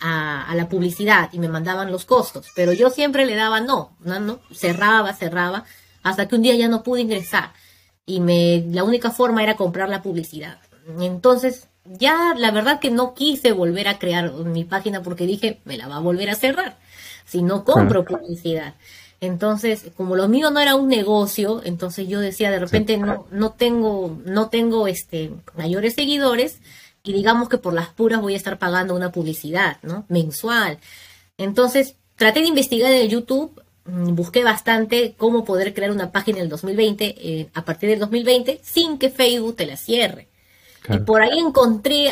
a, 0.00 0.52
la 0.54 0.68
publicidad 0.68 1.30
y 1.32 1.38
me 1.38 1.48
mandaban 1.48 1.90
los 1.90 2.04
costos, 2.04 2.46
pero 2.54 2.72
yo 2.72 2.90
siempre 2.90 3.26
le 3.26 3.34
daba 3.34 3.60
no, 3.60 3.96
no, 4.00 4.20
no, 4.20 4.40
cerraba, 4.52 5.14
cerraba, 5.14 5.64
hasta 6.02 6.28
que 6.28 6.36
un 6.36 6.42
día 6.42 6.54
ya 6.54 6.68
no 6.68 6.82
pude 6.82 7.00
ingresar 7.00 7.52
y 8.06 8.20
me, 8.20 8.64
la 8.68 8.84
única 8.84 9.10
forma 9.10 9.42
era 9.42 9.56
comprar 9.56 9.88
la 9.88 10.02
publicidad. 10.02 10.60
Entonces, 11.00 11.68
ya 11.84 12.34
la 12.36 12.50
verdad 12.50 12.80
que 12.80 12.90
no 12.90 13.14
quise 13.14 13.52
volver 13.52 13.88
a 13.88 13.98
crear 13.98 14.32
mi 14.32 14.64
página 14.64 15.02
porque 15.02 15.26
dije, 15.26 15.60
me 15.64 15.76
la 15.76 15.88
va 15.88 15.96
a 15.96 16.00
volver 16.00 16.30
a 16.30 16.34
cerrar 16.34 16.76
si 17.24 17.42
no 17.42 17.64
compro 17.64 18.04
publicidad. 18.04 18.74
Entonces, 19.20 19.90
como 19.96 20.16
lo 20.16 20.28
mío 20.28 20.50
no 20.50 20.60
era 20.60 20.74
un 20.74 20.88
negocio, 20.88 21.62
entonces 21.64 22.08
yo 22.08 22.20
decía, 22.20 22.50
de 22.50 22.58
repente 22.58 22.98
no, 22.98 23.26
no 23.30 23.52
tengo, 23.52 24.18
no 24.26 24.48
tengo 24.48 24.86
este 24.86 25.30
mayores 25.56 25.94
seguidores 25.94 26.58
y 27.02 27.12
digamos 27.12 27.48
que 27.48 27.58
por 27.58 27.74
las 27.74 27.88
puras 27.88 28.20
voy 28.20 28.34
a 28.34 28.36
estar 28.36 28.58
pagando 28.58 28.94
una 28.94 29.12
publicidad, 29.12 29.78
¿no? 29.82 30.04
Mensual. 30.08 30.78
Entonces, 31.38 31.96
traté 32.16 32.40
de 32.40 32.48
investigar 32.48 32.92
en 32.92 33.08
YouTube, 33.08 33.62
mm, 33.86 34.14
busqué 34.14 34.44
bastante 34.44 35.14
cómo 35.16 35.44
poder 35.44 35.74
crear 35.74 35.90
una 35.90 36.12
página 36.12 36.38
en 36.38 36.44
el 36.44 36.50
2020, 36.50 37.14
eh, 37.18 37.50
a 37.54 37.64
partir 37.64 37.90
del 37.90 38.00
2020, 38.00 38.60
sin 38.62 38.98
que 38.98 39.10
Facebook 39.10 39.56
te 39.56 39.66
la 39.66 39.76
cierre. 39.76 40.28
Y 40.88 40.98
por 40.98 41.22
ahí 41.22 41.38
encontré 41.38 42.10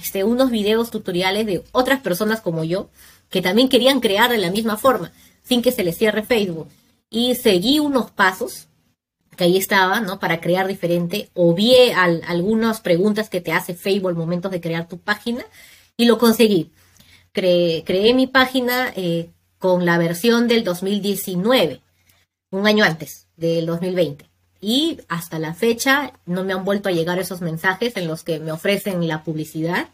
este, 0.00 0.24
unos 0.24 0.50
videos 0.50 0.90
tutoriales 0.90 1.46
de 1.46 1.64
otras 1.72 2.00
personas 2.00 2.40
como 2.40 2.64
yo, 2.64 2.90
que 3.30 3.40
también 3.40 3.68
querían 3.68 4.00
crear 4.00 4.30
de 4.30 4.38
la 4.38 4.50
misma 4.50 4.76
forma 4.76 5.12
sin 5.42 5.62
que 5.62 5.72
se 5.72 5.84
le 5.84 5.92
cierre 5.92 6.22
Facebook. 6.22 6.68
Y 7.10 7.34
seguí 7.34 7.78
unos 7.78 8.10
pasos 8.10 8.68
que 9.36 9.44
ahí 9.44 9.56
estaba, 9.56 10.00
¿no? 10.00 10.18
Para 10.18 10.40
crear 10.40 10.66
diferente. 10.66 11.30
Obvié 11.34 11.94
algunas 11.94 12.80
preguntas 12.80 13.28
que 13.28 13.40
te 13.40 13.52
hace 13.52 13.74
Facebook 13.74 14.10
al 14.10 14.16
momento 14.16 14.48
de 14.48 14.60
crear 14.60 14.88
tu 14.88 14.98
página 14.98 15.44
y 15.96 16.04
lo 16.04 16.18
conseguí. 16.18 16.70
creé 17.32 18.14
mi 18.14 18.26
página 18.26 18.92
eh, 18.94 19.30
con 19.58 19.86
la 19.86 19.96
versión 19.96 20.48
del 20.48 20.64
2019, 20.64 21.80
un 22.50 22.66
año 22.66 22.84
antes 22.84 23.28
del 23.36 23.66
2020. 23.66 24.31
Y 24.62 25.00
hasta 25.08 25.38
la 25.38 25.52
fecha 25.52 26.12
no 26.24 26.44
me 26.44 26.54
han 26.54 26.64
vuelto 26.64 26.88
a 26.88 26.92
llegar 26.92 27.18
esos 27.18 27.42
mensajes 27.42 27.96
en 27.96 28.06
los 28.06 28.22
que 28.22 28.38
me 28.38 28.52
ofrecen 28.52 29.06
la 29.06 29.24
publicidad 29.24 29.88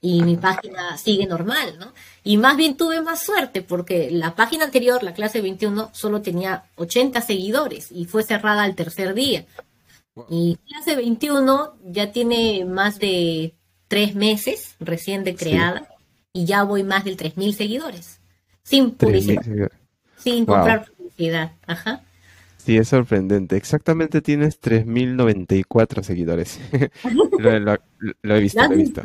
y 0.00 0.22
mi 0.22 0.36
página 0.36 0.96
sigue 0.98 1.26
normal, 1.26 1.76
¿no? 1.80 1.92
Y 2.22 2.36
más 2.36 2.56
bien 2.56 2.76
tuve 2.76 3.02
más 3.02 3.24
suerte 3.24 3.62
porque 3.62 4.10
la 4.10 4.36
página 4.36 4.66
anterior, 4.66 5.02
la 5.02 5.14
clase 5.14 5.40
21, 5.40 5.90
solo 5.92 6.22
tenía 6.22 6.64
80 6.76 7.20
seguidores 7.22 7.90
y 7.90 8.04
fue 8.04 8.22
cerrada 8.22 8.62
al 8.62 8.76
tercer 8.76 9.14
día. 9.14 9.46
Y 10.28 10.58
clase 10.68 10.94
21 10.94 11.74
ya 11.86 12.12
tiene 12.12 12.64
más 12.64 12.98
de 13.00 13.54
tres 13.88 14.14
meses 14.14 14.76
recién 14.78 15.24
de 15.24 15.34
creada 15.34 15.88
y 16.34 16.44
ya 16.44 16.62
voy 16.64 16.82
más 16.82 17.04
de 17.04 17.16
3.000 17.16 17.52
seguidores. 17.54 18.20
Sin 18.62 18.90
publicidad. 18.90 19.42
Sin 20.18 20.44
comprar 20.44 20.84
publicidad. 20.84 21.52
Ajá. 21.66 22.03
Sí, 22.64 22.78
es 22.78 22.88
sorprendente. 22.88 23.56
Exactamente 23.56 24.22
tienes 24.22 24.58
3.094 24.60 26.02
seguidores. 26.02 26.58
lo, 27.38 28.36
he 28.36 28.40
visto, 28.40 28.66
lo 28.66 28.72
he 28.72 28.76
visto. 28.76 29.02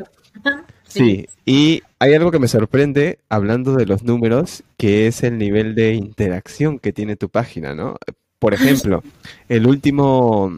Sí, 0.88 1.28
y 1.46 1.82
hay 2.00 2.14
algo 2.14 2.32
que 2.32 2.40
me 2.40 2.48
sorprende 2.48 3.20
hablando 3.28 3.76
de 3.76 3.86
los 3.86 4.04
números, 4.04 4.64
que 4.78 5.08
es 5.08 5.24
el 5.24 5.38
nivel 5.38 5.76
de 5.76 5.94
interacción 5.94 6.80
que 6.80 6.94
tiene 6.94 7.18
tu 7.18 7.28
página, 7.28 7.76
¿no? 7.76 7.98
Por 8.40 8.54
ejemplo, 8.54 9.04
el 9.50 9.68
último, 9.68 10.58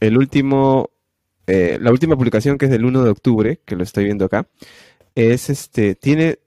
el 0.00 0.18
último, 0.18 0.90
eh, 1.46 1.78
la 1.80 1.90
última 1.90 2.14
publicación 2.14 2.58
que 2.58 2.66
es 2.66 2.70
del 2.70 2.84
1 2.84 3.04
de 3.04 3.10
octubre, 3.10 3.60
que 3.64 3.74
lo 3.74 3.82
estoy 3.82 4.04
viendo 4.04 4.26
acá, 4.26 4.46
es 5.14 5.48
este, 5.48 5.94
tiene 5.94 6.40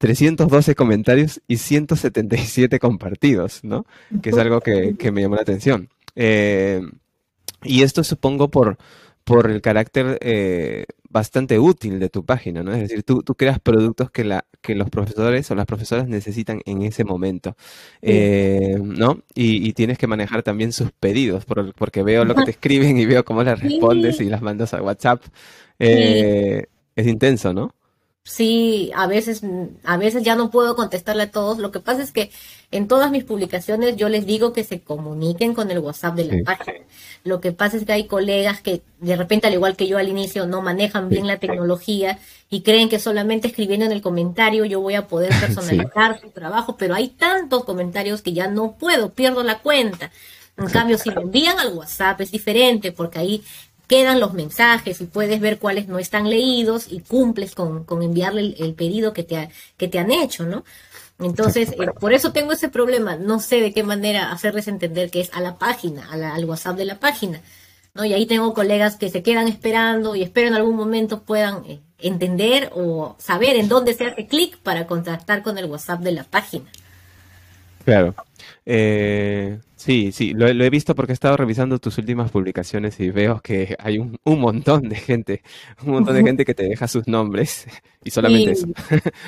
312 0.00 0.74
comentarios 0.74 1.42
y 1.46 1.58
177 1.58 2.78
compartidos, 2.78 3.62
¿no? 3.62 3.84
Que 4.22 4.30
es 4.30 4.38
algo 4.38 4.62
que, 4.62 4.96
me 5.12 5.20
llamó 5.20 5.34
la 5.34 5.42
atención. 5.42 5.90
Eh, 6.16 6.80
y 7.62 7.82
esto 7.82 8.02
supongo 8.02 8.50
por, 8.50 8.78
por 9.24 9.50
el 9.50 9.60
carácter 9.60 10.16
eh, 10.22 10.86
bastante 11.10 11.58
útil 11.58 12.00
de 12.00 12.08
tu 12.08 12.24
página, 12.24 12.62
¿no? 12.62 12.72
Es 12.72 12.80
decir, 12.80 13.02
tú, 13.02 13.22
tú 13.22 13.34
creas 13.34 13.60
productos 13.60 14.10
que, 14.10 14.24
la, 14.24 14.46
que 14.62 14.74
los 14.74 14.88
profesores 14.88 15.50
o 15.50 15.54
las 15.54 15.66
profesoras 15.66 16.08
necesitan 16.08 16.62
en 16.64 16.80
ese 16.80 17.04
momento, 17.04 17.54
eh, 18.00 18.78
¿no? 18.82 19.22
Y, 19.34 19.70
tienes 19.74 19.98
que 19.98 20.06
manejar 20.06 20.42
también 20.42 20.72
sus 20.72 20.92
pedidos, 20.92 21.44
porque 21.44 22.02
veo 22.02 22.24
lo 22.24 22.34
que 22.34 22.44
te 22.44 22.50
escriben 22.52 22.96
y 22.96 23.04
veo 23.04 23.22
cómo 23.22 23.42
les 23.42 23.60
respondes 23.60 24.18
y 24.22 24.30
las 24.30 24.40
mandas 24.40 24.72
a 24.72 24.80
WhatsApp. 24.80 25.22
Eh, 25.78 26.64
es 26.96 27.06
intenso, 27.06 27.52
¿no? 27.52 27.74
Sí, 28.30 28.92
a 28.94 29.08
veces, 29.08 29.42
a 29.82 29.96
veces 29.96 30.22
ya 30.22 30.36
no 30.36 30.52
puedo 30.52 30.76
contestarle 30.76 31.24
a 31.24 31.30
todos. 31.32 31.58
Lo 31.58 31.72
que 31.72 31.80
pasa 31.80 32.00
es 32.00 32.12
que 32.12 32.30
en 32.70 32.86
todas 32.86 33.10
mis 33.10 33.24
publicaciones 33.24 33.96
yo 33.96 34.08
les 34.08 34.24
digo 34.24 34.52
que 34.52 34.62
se 34.62 34.82
comuniquen 34.82 35.52
con 35.52 35.68
el 35.72 35.80
WhatsApp 35.80 36.14
de 36.14 36.24
la 36.26 36.44
página. 36.44 36.78
Lo 37.24 37.40
que 37.40 37.50
pasa 37.50 37.76
es 37.76 37.84
que 37.84 37.92
hay 37.92 38.06
colegas 38.06 38.60
que 38.60 38.82
de 39.00 39.16
repente, 39.16 39.48
al 39.48 39.54
igual 39.54 39.74
que 39.74 39.88
yo 39.88 39.98
al 39.98 40.08
inicio, 40.08 40.46
no 40.46 40.62
manejan 40.62 41.08
bien 41.08 41.26
la 41.26 41.38
tecnología 41.38 42.20
y 42.48 42.60
creen 42.62 42.88
que 42.88 43.00
solamente 43.00 43.48
escribiendo 43.48 43.86
en 43.86 43.90
el 43.90 44.00
comentario 44.00 44.64
yo 44.64 44.80
voy 44.80 44.94
a 44.94 45.08
poder 45.08 45.30
personalizar 45.40 46.20
su 46.20 46.30
trabajo, 46.30 46.76
pero 46.78 46.94
hay 46.94 47.08
tantos 47.08 47.64
comentarios 47.64 48.22
que 48.22 48.32
ya 48.32 48.46
no 48.46 48.76
puedo, 48.78 49.12
pierdo 49.12 49.42
la 49.42 49.58
cuenta. 49.58 50.12
En 50.56 50.66
cambio, 50.66 50.98
si 50.98 51.10
me 51.10 51.22
envían 51.22 51.58
al 51.58 51.72
WhatsApp 51.72 52.20
es 52.20 52.30
diferente 52.30 52.92
porque 52.92 53.18
ahí 53.18 53.42
quedan 53.90 54.20
los 54.20 54.34
mensajes 54.34 55.00
y 55.00 55.06
puedes 55.06 55.40
ver 55.40 55.58
cuáles 55.58 55.88
no 55.88 55.98
están 55.98 56.30
leídos 56.30 56.86
y 56.88 57.00
cumples 57.00 57.56
con, 57.56 57.84
enviarle 57.90 58.54
el, 58.56 58.74
pedido 58.74 59.12
que 59.12 59.24
te, 59.24 59.50
que 59.76 59.88
te 59.88 59.98
han 59.98 60.12
hecho, 60.12 60.46
¿no? 60.46 60.62
Entonces, 61.18 61.72
eh, 61.72 61.88
por 61.98 62.12
eso 62.12 62.32
tengo 62.32 62.52
ese 62.52 62.68
problema. 62.68 63.16
No 63.16 63.40
sé 63.40 63.60
de 63.60 63.72
qué 63.72 63.82
manera 63.82 64.30
hacerles 64.30 64.68
entender 64.68 65.10
que 65.10 65.20
es 65.20 65.30
a 65.34 65.40
la 65.40 65.58
página, 65.58 66.08
al 66.08 66.44
WhatsApp 66.44 66.76
de 66.76 66.84
la 66.84 67.00
página. 67.00 67.40
¿no? 67.94 68.04
Y 68.04 68.12
ahí 68.12 68.26
tengo 68.26 68.54
colegas 68.54 68.94
que 68.94 69.10
se 69.10 69.24
quedan 69.24 69.48
esperando 69.48 70.14
y 70.14 70.22
espero 70.22 70.46
en 70.46 70.54
algún 70.54 70.76
momento 70.76 71.22
puedan 71.24 71.64
eh, 71.66 71.80
entender 71.98 72.70
o 72.72 73.16
saber 73.18 73.56
en 73.56 73.68
dónde 73.68 73.94
se 73.94 74.06
hace 74.06 74.28
clic 74.28 74.56
para 74.58 74.86
contactar 74.86 75.42
con 75.42 75.58
el 75.58 75.64
WhatsApp 75.64 76.00
de 76.02 76.12
la 76.12 76.22
página. 76.22 76.70
Claro. 77.84 78.14
Eh, 78.72 79.58
sí, 79.74 80.12
sí, 80.12 80.32
lo, 80.32 80.46
he 80.46 80.70
visto 80.70 80.94
porque 80.94 81.10
he 81.10 81.14
estado 81.14 81.36
revisando 81.36 81.80
tus 81.80 81.98
últimas 81.98 82.30
publicaciones 82.30 83.00
y 83.00 83.10
veo 83.10 83.40
que 83.40 83.74
hay 83.80 83.98
un, 83.98 84.16
montón 84.24 84.88
de 84.88 84.94
gente, 84.94 85.42
un 85.82 85.94
montón 85.94 86.14
de 86.14 86.22
gente 86.22 86.44
que 86.44 86.54
te 86.54 86.68
deja 86.68 86.86
sus 86.86 87.08
nombres 87.08 87.66
y 88.04 88.10
solamente 88.12 88.52
eso. 88.52 88.68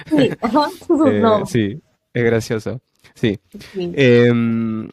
Sí, 0.08 0.16
eh, 1.08 1.22
sí, 1.46 1.82
es 2.14 2.24
gracioso. 2.24 2.80
Sí. 3.14 3.40
Em, 3.74 4.88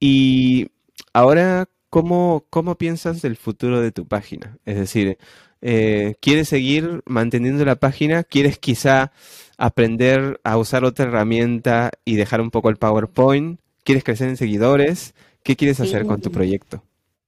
y 0.00 0.70
ahora, 1.12 1.68
¿cómo, 1.90 2.46
¿cómo 2.48 2.78
piensas 2.78 3.20
del 3.20 3.36
futuro 3.36 3.82
de 3.82 3.92
tu 3.92 4.08
página? 4.08 4.56
Es 4.64 4.76
decir, 4.76 5.18
eh, 5.66 6.16
¿quieres 6.20 6.50
seguir 6.50 7.02
manteniendo 7.06 7.64
la 7.64 7.76
página? 7.76 8.22
¿Quieres 8.22 8.58
quizá 8.58 9.12
aprender 9.56 10.38
a 10.44 10.58
usar 10.58 10.84
otra 10.84 11.06
herramienta 11.06 11.90
y 12.04 12.16
dejar 12.16 12.42
un 12.42 12.50
poco 12.50 12.68
el 12.68 12.76
PowerPoint? 12.76 13.58
¿Quieres 13.82 14.04
crecer 14.04 14.28
en 14.28 14.36
seguidores? 14.36 15.14
¿Qué 15.42 15.56
quieres 15.56 15.80
hacer 15.80 16.06
con 16.06 16.20
tu 16.20 16.30
proyecto? 16.30 16.82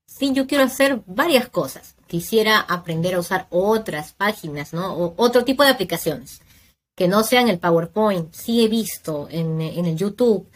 Sí, 0.05 0.33
yo 0.35 0.47
quiero 0.47 0.65
hacer 0.65 1.01
varias 1.07 1.49
cosas. 1.49 1.97
Quisiera 2.07 2.61
aprender 2.61 3.15
a 3.15 3.21
usar 3.21 3.47
otras 3.49 4.13
páginas, 4.13 4.75
¿no? 4.75 4.95
O 4.95 5.15
otro 5.17 5.43
tipo 5.45 5.63
de 5.63 5.71
aplicaciones 5.71 6.43
que 6.95 7.09
no 7.09 7.23
sean 7.23 7.49
el 7.49 7.59
PowerPoint. 7.59 8.33
Sí 8.35 8.63
he 8.63 8.69
visto 8.69 9.29
en, 9.31 9.61
el 9.63 9.97
YouTube, 9.97 10.47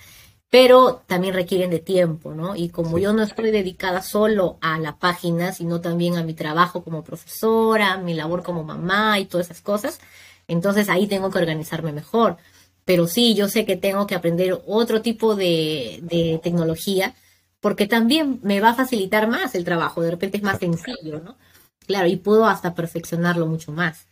pero 0.51 1.03
también 1.07 1.35
requieren 1.35 1.71
de 1.71 1.79
tiempo, 1.79 2.35
¿no? 2.35 2.57
Y 2.57 2.71
como 2.71 2.99
yo 2.99 3.13
no 3.13 3.23
estoy 3.23 3.53
dedicada 3.53 4.03
solo 4.03 4.59
a 4.61 4.79
la 4.81 4.99
página, 4.99 5.53
sino 5.53 5.81
también 5.81 6.17
a 6.17 6.25
mi 6.25 6.35
trabajo 6.35 6.83
como 6.83 7.05
profesora, 7.05 7.97
mi 7.99 8.15
labor 8.15 8.43
como 8.43 8.65
mamá 8.65 9.19
y 9.21 9.27
todas 9.27 9.47
esas 9.47 9.63
cosas, 9.63 10.01
Entonces 10.49 10.89
ahí 10.89 11.07
tengo 11.07 11.31
que 11.31 11.39
organizarme 11.39 11.93
mejor. 11.93 12.37
Pero 12.85 13.07
sí, 13.07 13.35
yo 13.35 13.49
sé 13.49 13.65
que 13.65 13.77
tengo 13.77 14.07
que 14.07 14.17
aprender 14.17 14.61
otro 14.67 15.03
tipo 15.03 15.37
de, 15.37 16.01
de 16.03 16.41
tecnología 16.43 17.15
porque 17.61 17.87
también 17.87 18.41
me 18.43 18.61
va 18.61 18.71
a 18.71 18.75
facilitar 18.75 19.29
más 19.29 19.55
el 19.55 19.65
trabajo, 19.65 20.03
de 20.03 20.11
repente 20.13 20.39
es 20.39 20.43
más 20.43 20.59
sencillo, 20.59 21.21
¿no? 21.21 21.37
Claro, 21.87 22.09
y 22.09 22.17
puedo 22.17 22.47
hasta 22.47 22.75
perfeccionarlo 22.75 23.47
mucho 23.47 23.73
más. 23.73 24.09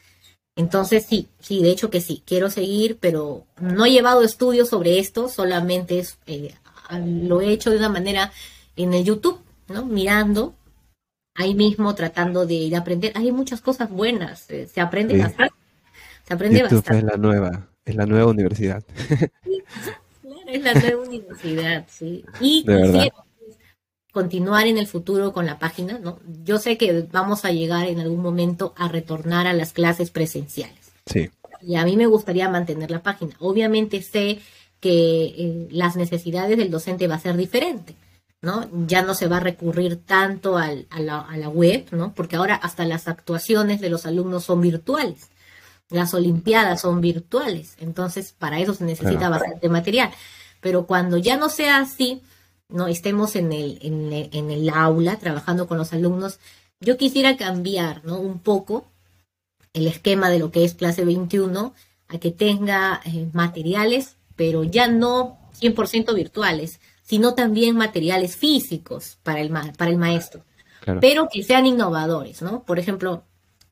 Entonces 0.58 1.06
sí, 1.06 1.28
sí, 1.38 1.62
de 1.62 1.70
hecho 1.70 1.88
que 1.88 2.00
sí, 2.00 2.20
quiero 2.26 2.50
seguir, 2.50 2.98
pero 2.98 3.44
no 3.60 3.86
he 3.86 3.92
llevado 3.92 4.24
estudios 4.24 4.68
sobre 4.68 4.98
esto, 4.98 5.28
solamente 5.28 6.00
es, 6.00 6.18
eh, 6.26 6.52
lo 6.90 7.40
he 7.40 7.52
hecho 7.52 7.70
de 7.70 7.76
una 7.76 7.88
manera 7.88 8.32
en 8.74 8.92
el 8.92 9.04
YouTube, 9.04 9.38
¿no? 9.68 9.86
Mirando, 9.86 10.56
ahí 11.36 11.54
mismo 11.54 11.94
tratando 11.94 12.44
de, 12.44 12.74
aprender. 12.74 13.12
Hay 13.14 13.30
muchas 13.30 13.60
cosas 13.60 13.88
buenas, 13.88 14.50
eh, 14.50 14.66
se 14.66 14.80
aprende 14.80 15.16
bastante. 15.16 15.54
Se 16.26 16.34
aprende 16.34 16.58
YouTube 16.58 16.78
bastante. 16.78 17.06
es 17.06 17.12
la 17.12 17.16
nueva, 17.16 17.68
es 17.84 17.94
la 17.94 18.06
nueva 18.06 18.26
universidad. 18.26 18.82
claro, 20.22 20.40
es 20.48 20.64
la 20.64 20.74
nueva 20.74 21.02
universidad, 21.06 21.86
sí. 21.88 22.24
Y 22.40 22.64
continuar 24.18 24.66
en 24.66 24.78
el 24.78 24.88
futuro 24.88 25.32
con 25.32 25.46
la 25.46 25.60
página, 25.60 26.00
¿no? 26.00 26.18
Yo 26.42 26.58
sé 26.58 26.76
que 26.76 27.06
vamos 27.12 27.44
a 27.44 27.52
llegar 27.52 27.86
en 27.86 28.00
algún 28.00 28.20
momento 28.20 28.74
a 28.76 28.88
retornar 28.88 29.46
a 29.46 29.52
las 29.52 29.72
clases 29.72 30.10
presenciales. 30.10 30.90
Sí. 31.06 31.30
Y 31.62 31.76
a 31.76 31.84
mí 31.84 31.96
me 31.96 32.06
gustaría 32.06 32.48
mantener 32.48 32.90
la 32.90 33.00
página. 33.00 33.36
Obviamente 33.38 34.02
sé 34.02 34.40
que 34.80 35.24
eh, 35.24 35.68
las 35.70 35.94
necesidades 35.94 36.58
del 36.58 36.68
docente 36.68 37.06
va 37.06 37.14
a 37.14 37.20
ser 37.20 37.36
diferente, 37.36 37.94
¿no? 38.42 38.68
Ya 38.88 39.02
no 39.02 39.14
se 39.14 39.28
va 39.28 39.36
a 39.36 39.40
recurrir 39.40 40.04
tanto 40.04 40.58
a, 40.58 40.72
la, 40.98 41.48
web, 41.48 41.86
¿no? 41.92 42.12
Porque 42.12 42.34
ahora 42.34 42.56
hasta 42.56 42.84
las 42.86 43.06
actuaciones 43.06 43.80
de 43.80 43.88
los 43.88 44.04
alumnos 44.04 44.42
son 44.42 44.60
virtuales. 44.60 45.28
Las 45.90 46.12
olimpiadas 46.12 46.80
son 46.80 47.00
virtuales. 47.00 47.76
Entonces, 47.78 48.34
para 48.36 48.58
eso 48.58 48.74
se 48.74 48.82
necesita 48.82 49.28
bastante 49.28 49.68
material. 49.68 50.10
Pero 50.60 50.86
cuando 50.86 51.18
ya 51.18 51.36
no 51.36 51.50
sea 51.50 51.78
así, 51.78 52.20
no 52.68 52.86
estemos 52.86 53.34
en 53.36 53.52
el, 53.52 53.78
en 53.82 54.50
el, 54.50 54.68
aula 54.68 55.18
trabajando 55.18 55.66
con 55.66 55.78
los 55.78 55.92
alumnos, 55.92 56.38
yo 56.80 56.96
quisiera 56.96 57.36
cambiar 57.36 58.04
¿no? 58.04 58.18
un 58.20 58.38
poco 58.38 58.86
el 59.72 59.86
esquema 59.86 60.30
de 60.30 60.38
lo 60.38 60.50
que 60.50 60.64
es 60.64 60.74
clase 60.74 61.04
21 61.04 61.74
a 62.08 62.18
que 62.18 62.30
tenga 62.30 63.00
eh, 63.04 63.28
materiales, 63.32 64.16
pero 64.36 64.64
ya 64.64 64.88
no 64.88 65.38
100% 65.60 66.14
virtuales, 66.14 66.80
sino 67.02 67.34
también 67.34 67.76
materiales 67.76 68.36
físicos 68.36 69.18
para 69.22 69.40
el, 69.40 69.50
para 69.50 69.90
el 69.90 69.96
maestro, 69.96 70.44
pero 71.00 71.28
que 71.32 71.42
sean 71.42 71.66
innovadores, 71.66 72.42
¿no? 72.42 72.62
Por 72.64 72.78
ejemplo, 72.78 73.24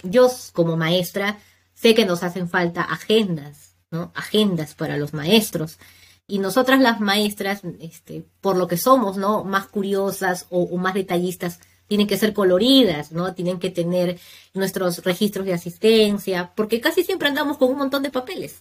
yo 0.02 0.30
como 0.52 0.76
maestra 0.76 1.38
sé 1.74 1.94
que 1.94 2.06
nos 2.06 2.22
hacen 2.22 2.48
falta 2.48 2.82
agendas, 2.82 3.74
¿no? 3.90 4.10
Agendas 4.14 4.74
para 4.74 4.96
los 4.96 5.12
maestros, 5.12 5.78
y 6.26 6.38
nosotras 6.38 6.80
las 6.80 7.00
maestras, 7.00 7.62
este, 7.80 8.24
por 8.40 8.56
lo 8.56 8.66
que 8.66 8.76
somos, 8.76 9.16
¿no? 9.16 9.44
Más 9.44 9.66
curiosas 9.66 10.46
o, 10.50 10.76
más 10.76 10.94
detallistas, 10.94 11.60
tienen 11.86 12.08
que 12.08 12.16
ser 12.16 12.32
coloridas, 12.32 13.12
¿no? 13.12 13.34
Tienen 13.34 13.60
que 13.60 13.70
tener 13.70 14.18
nuestros 14.54 15.04
registros 15.04 15.46
de 15.46 15.54
asistencia, 15.54 16.52
porque 16.56 16.80
casi 16.80 17.04
siempre 17.04 17.28
andamos 17.28 17.58
con 17.58 17.70
un 17.70 17.78
montón 17.78 18.02
de 18.02 18.10
papeles, 18.10 18.56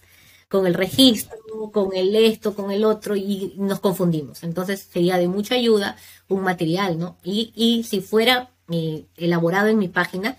con 0.48 0.66
el 0.66 0.74
registro, 0.74 1.36
con 1.72 1.94
el 1.96 2.14
esto, 2.14 2.54
con 2.54 2.70
el 2.70 2.84
otro, 2.84 3.16
y 3.16 3.54
nos 3.56 3.80
confundimos. 3.80 4.44
Entonces 4.44 4.88
sería 4.92 5.18
de 5.18 5.26
mucha 5.26 5.56
ayuda 5.56 5.96
un 6.28 6.42
material, 6.42 6.98
¿no? 6.98 7.16
Y, 7.24 7.52
y 7.56 7.82
si 7.82 8.00
fuera 8.00 8.50
eh, 8.70 9.06
elaborado 9.16 9.68
en 9.68 9.78
mi 9.78 9.88
página, 9.88 10.36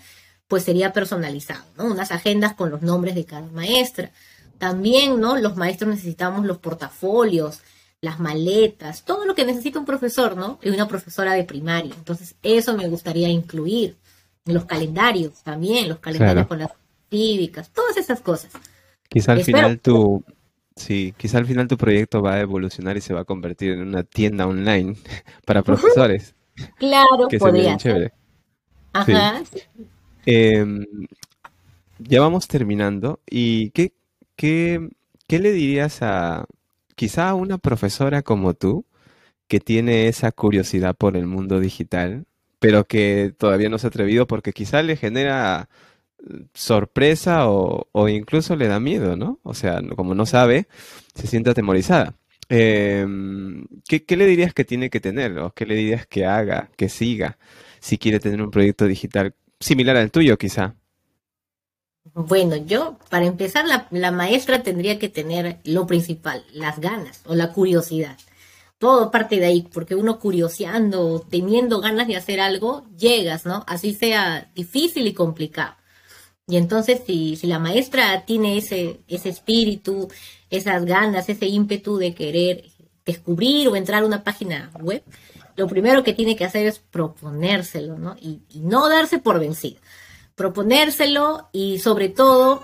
pues 0.48 0.64
sería 0.64 0.94
personalizado, 0.94 1.64
¿no? 1.76 1.84
Unas 1.84 2.10
agendas 2.10 2.54
con 2.54 2.70
los 2.70 2.80
nombres 2.80 3.14
de 3.14 3.26
cada 3.26 3.46
maestra, 3.48 4.12
también, 4.58 5.20
¿no? 5.20 5.36
Los 5.36 5.56
maestros 5.56 5.90
necesitamos 5.90 6.44
los 6.44 6.58
portafolios, 6.58 7.62
las 8.00 8.20
maletas, 8.20 9.04
todo 9.04 9.24
lo 9.24 9.34
que 9.34 9.44
necesita 9.44 9.78
un 9.78 9.84
profesor, 9.84 10.36
¿no? 10.36 10.58
Y 10.62 10.70
una 10.70 10.86
profesora 10.86 11.32
de 11.32 11.44
primaria. 11.44 11.94
Entonces, 11.96 12.36
eso 12.42 12.76
me 12.76 12.88
gustaría 12.88 13.28
incluir. 13.28 13.96
Los 14.44 14.64
calendarios 14.64 15.42
también, 15.42 15.88
los 15.88 15.98
calendarios 15.98 16.46
con 16.46 16.58
las 16.58 16.70
cívicas, 17.10 17.70
todas 17.70 17.98
esas 17.98 18.20
cosas. 18.20 18.50
Quizá 19.08 19.32
al 19.32 19.44
final 19.44 19.78
tu, 19.78 20.24
sí, 20.74 21.12
quizá 21.18 21.38
al 21.38 21.46
final 21.46 21.68
tu 21.68 21.76
proyecto 21.76 22.22
va 22.22 22.34
a 22.34 22.40
evolucionar 22.40 22.96
y 22.96 23.02
se 23.02 23.12
va 23.12 23.20
a 23.20 23.24
convertir 23.24 23.72
en 23.72 23.82
una 23.82 24.04
tienda 24.04 24.46
online 24.46 24.96
para 25.44 25.62
profesores. 25.62 26.34
Claro, 26.78 27.28
que 27.28 27.38
podría. 27.38 27.76
Chévere. 27.76 28.12
Ajá. 28.92 29.42
Em, 30.24 30.84
ya 31.98 32.20
vamos 32.20 32.48
terminando. 32.48 33.20
¿Y 33.28 33.70
qué, 33.70 33.92
¿qué, 34.38 34.88
le 35.28 35.52
dirías 35.52 36.02
a 36.02 36.46
quizá 36.96 37.30
a 37.30 37.34
una 37.34 37.58
profesora 37.58 38.22
como 38.22 38.54
tú 38.54 38.86
que 39.48 39.60
tiene 39.60 40.08
esa 40.08 40.32
curiosidad 40.32 40.96
por 40.96 41.16
el 41.16 41.26
mundo 41.26 41.60
digital, 41.60 42.26
pero 42.60 42.86
que 42.86 43.34
todavía 43.38 43.68
no 43.70 43.78
se 43.78 43.88
ha 43.88 43.90
atrevido 43.90 44.26
porque 44.26 44.52
quizá 44.52 44.82
le 44.82 44.96
genera 44.96 45.68
eh, 46.20 46.44
sorpresa 46.54 47.48
o, 47.48 48.08
incluso 48.08 48.56
le 48.56 48.68
da 48.68 48.80
miedo, 48.80 49.16
¿no? 49.16 49.40
O 49.44 49.54
sea, 49.54 49.80
como 49.96 50.14
no 50.14 50.26
sabe, 50.26 50.68
se 51.14 51.26
siente 51.26 51.50
atemorizada. 51.50 52.14
Em, 52.48 53.66
¿qué, 53.88 54.04
¿Qué 54.04 54.16
le 54.16 54.26
dirías 54.26 54.54
que 54.54 54.64
tiene 54.64 54.90
que 54.90 55.00
tener 55.00 55.38
o 55.38 55.52
qué 55.54 55.66
le 55.66 55.76
dirías 55.76 56.06
que 56.06 56.26
haga, 56.26 56.70
que 56.76 56.88
siga, 56.88 57.38
si 57.80 57.98
quiere 57.98 58.20
tener 58.20 58.42
un 58.42 58.50
proyecto 58.50 58.86
digital 58.86 59.34
similar 59.60 59.96
al 59.96 60.10
tuyo 60.10 60.38
quizá? 60.38 60.76
Bueno, 62.14 62.56
yo, 62.56 62.98
para 63.10 63.26
empezar, 63.26 63.64
la, 63.90 64.10
maestra 64.10 64.62
tendría 64.62 64.98
que 64.98 65.08
tener 65.08 65.60
lo 65.64 65.86
principal, 65.86 66.44
las 66.52 66.80
ganas 66.80 67.22
o 67.26 67.34
la 67.34 67.52
curiosidad. 67.52 68.16
Todo 68.78 69.10
parte 69.10 69.40
de 69.40 69.46
ahí, 69.46 69.62
porque 69.72 69.94
uno 69.94 70.20
curioseando, 70.20 71.26
teniendo 71.28 71.80
ganas 71.80 72.06
de 72.06 72.16
hacer 72.16 72.40
algo, 72.40 72.86
llegas, 72.96 73.44
¿no? 73.44 73.64
Así 73.66 73.94
sea 73.94 74.50
difícil 74.54 75.06
y 75.06 75.14
complicado. 75.14 75.74
Y 76.46 76.56
entonces, 76.56 77.02
si, 77.06 77.36
si 77.36 77.46
la 77.46 77.58
maestra 77.58 78.24
tiene 78.24 78.58
ese, 78.58 79.00
ese 79.08 79.28
espíritu, 79.28 80.08
esas 80.50 80.84
ganas, 80.84 81.28
ese 81.28 81.46
ímpetu 81.46 81.98
de 81.98 82.14
querer 82.14 82.64
descubrir 83.04 83.68
o 83.68 83.76
entrar 83.76 84.02
a 84.02 84.06
una 84.06 84.24
página 84.24 84.70
web, 84.80 85.02
lo 85.56 85.66
primero 85.66 86.04
que 86.04 86.14
tiene 86.14 86.36
que 86.36 86.44
hacer 86.44 86.66
es 86.66 86.78
proponérselo, 86.78 87.98
¿no? 87.98 88.16
Y, 88.20 88.42
y 88.50 88.60
no 88.60 88.88
darse 88.88 89.18
por 89.18 89.40
vencido 89.40 89.80
proponérselo 90.38 91.48
y 91.52 91.80
sobre 91.80 92.08
todo 92.08 92.62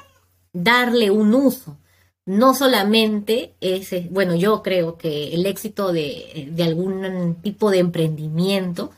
darle 0.54 1.10
un 1.10 1.34
uso. 1.34 1.76
No 2.24 2.54
solamente 2.54 3.54
ese, 3.60 4.08
bueno, 4.10 4.34
yo 4.34 4.62
creo 4.62 4.96
que 4.96 5.34
el 5.34 5.44
éxito 5.44 5.92
de, 5.92 6.50
algún 6.64 7.36
tipo 7.42 7.70
de 7.70 7.80
emprendimiento 7.80 8.92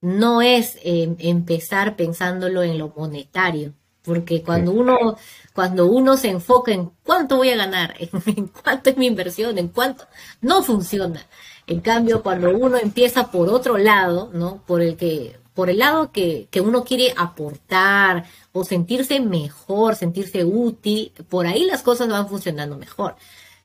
no 0.00 0.40
es 0.40 0.78
em, 0.82 1.16
empezar 1.18 1.96
pensándolo 1.96 2.62
en 2.62 2.78
lo 2.78 2.94
monetario, 2.96 3.74
porque 4.02 4.42
cuando 4.42 4.72
uno, 4.72 5.16
cuando 5.52 5.86
uno 5.86 6.16
se 6.16 6.30
enfoca 6.30 6.72
en 6.72 6.90
cuánto 7.04 7.36
voy 7.36 7.50
a 7.50 7.56
ganar, 7.56 7.94
en, 8.26 8.46
cuánto 8.48 8.90
es 8.90 8.96
mi 8.96 9.06
inversión, 9.06 9.58
en 9.58 9.68
cuánto, 9.68 10.06
no 10.40 10.62
funciona. 10.62 11.26
En 11.66 11.80
cambio, 11.80 12.22
cuando 12.22 12.50
uno 12.50 12.78
empieza 12.78 13.30
por 13.30 13.48
otro 13.48 13.78
lado, 13.78 14.30
¿no? 14.32 14.62
Por 14.66 14.82
el 14.82 14.96
que 14.96 15.41
por 15.54 15.70
el 15.70 15.78
lado 15.78 16.12
que, 16.12 16.48
uno 16.62 16.84
quiere 16.84 17.12
aportar 17.16 18.24
o 18.52 18.64
sentirse 18.64 19.20
mejor, 19.20 19.96
sentirse 19.96 20.44
útil, 20.44 21.12
por 21.28 21.46
ahí 21.46 21.64
las 21.64 21.82
cosas 21.82 22.08
van 22.08 22.28
funcionando 22.28 22.76
mejor. 22.76 23.16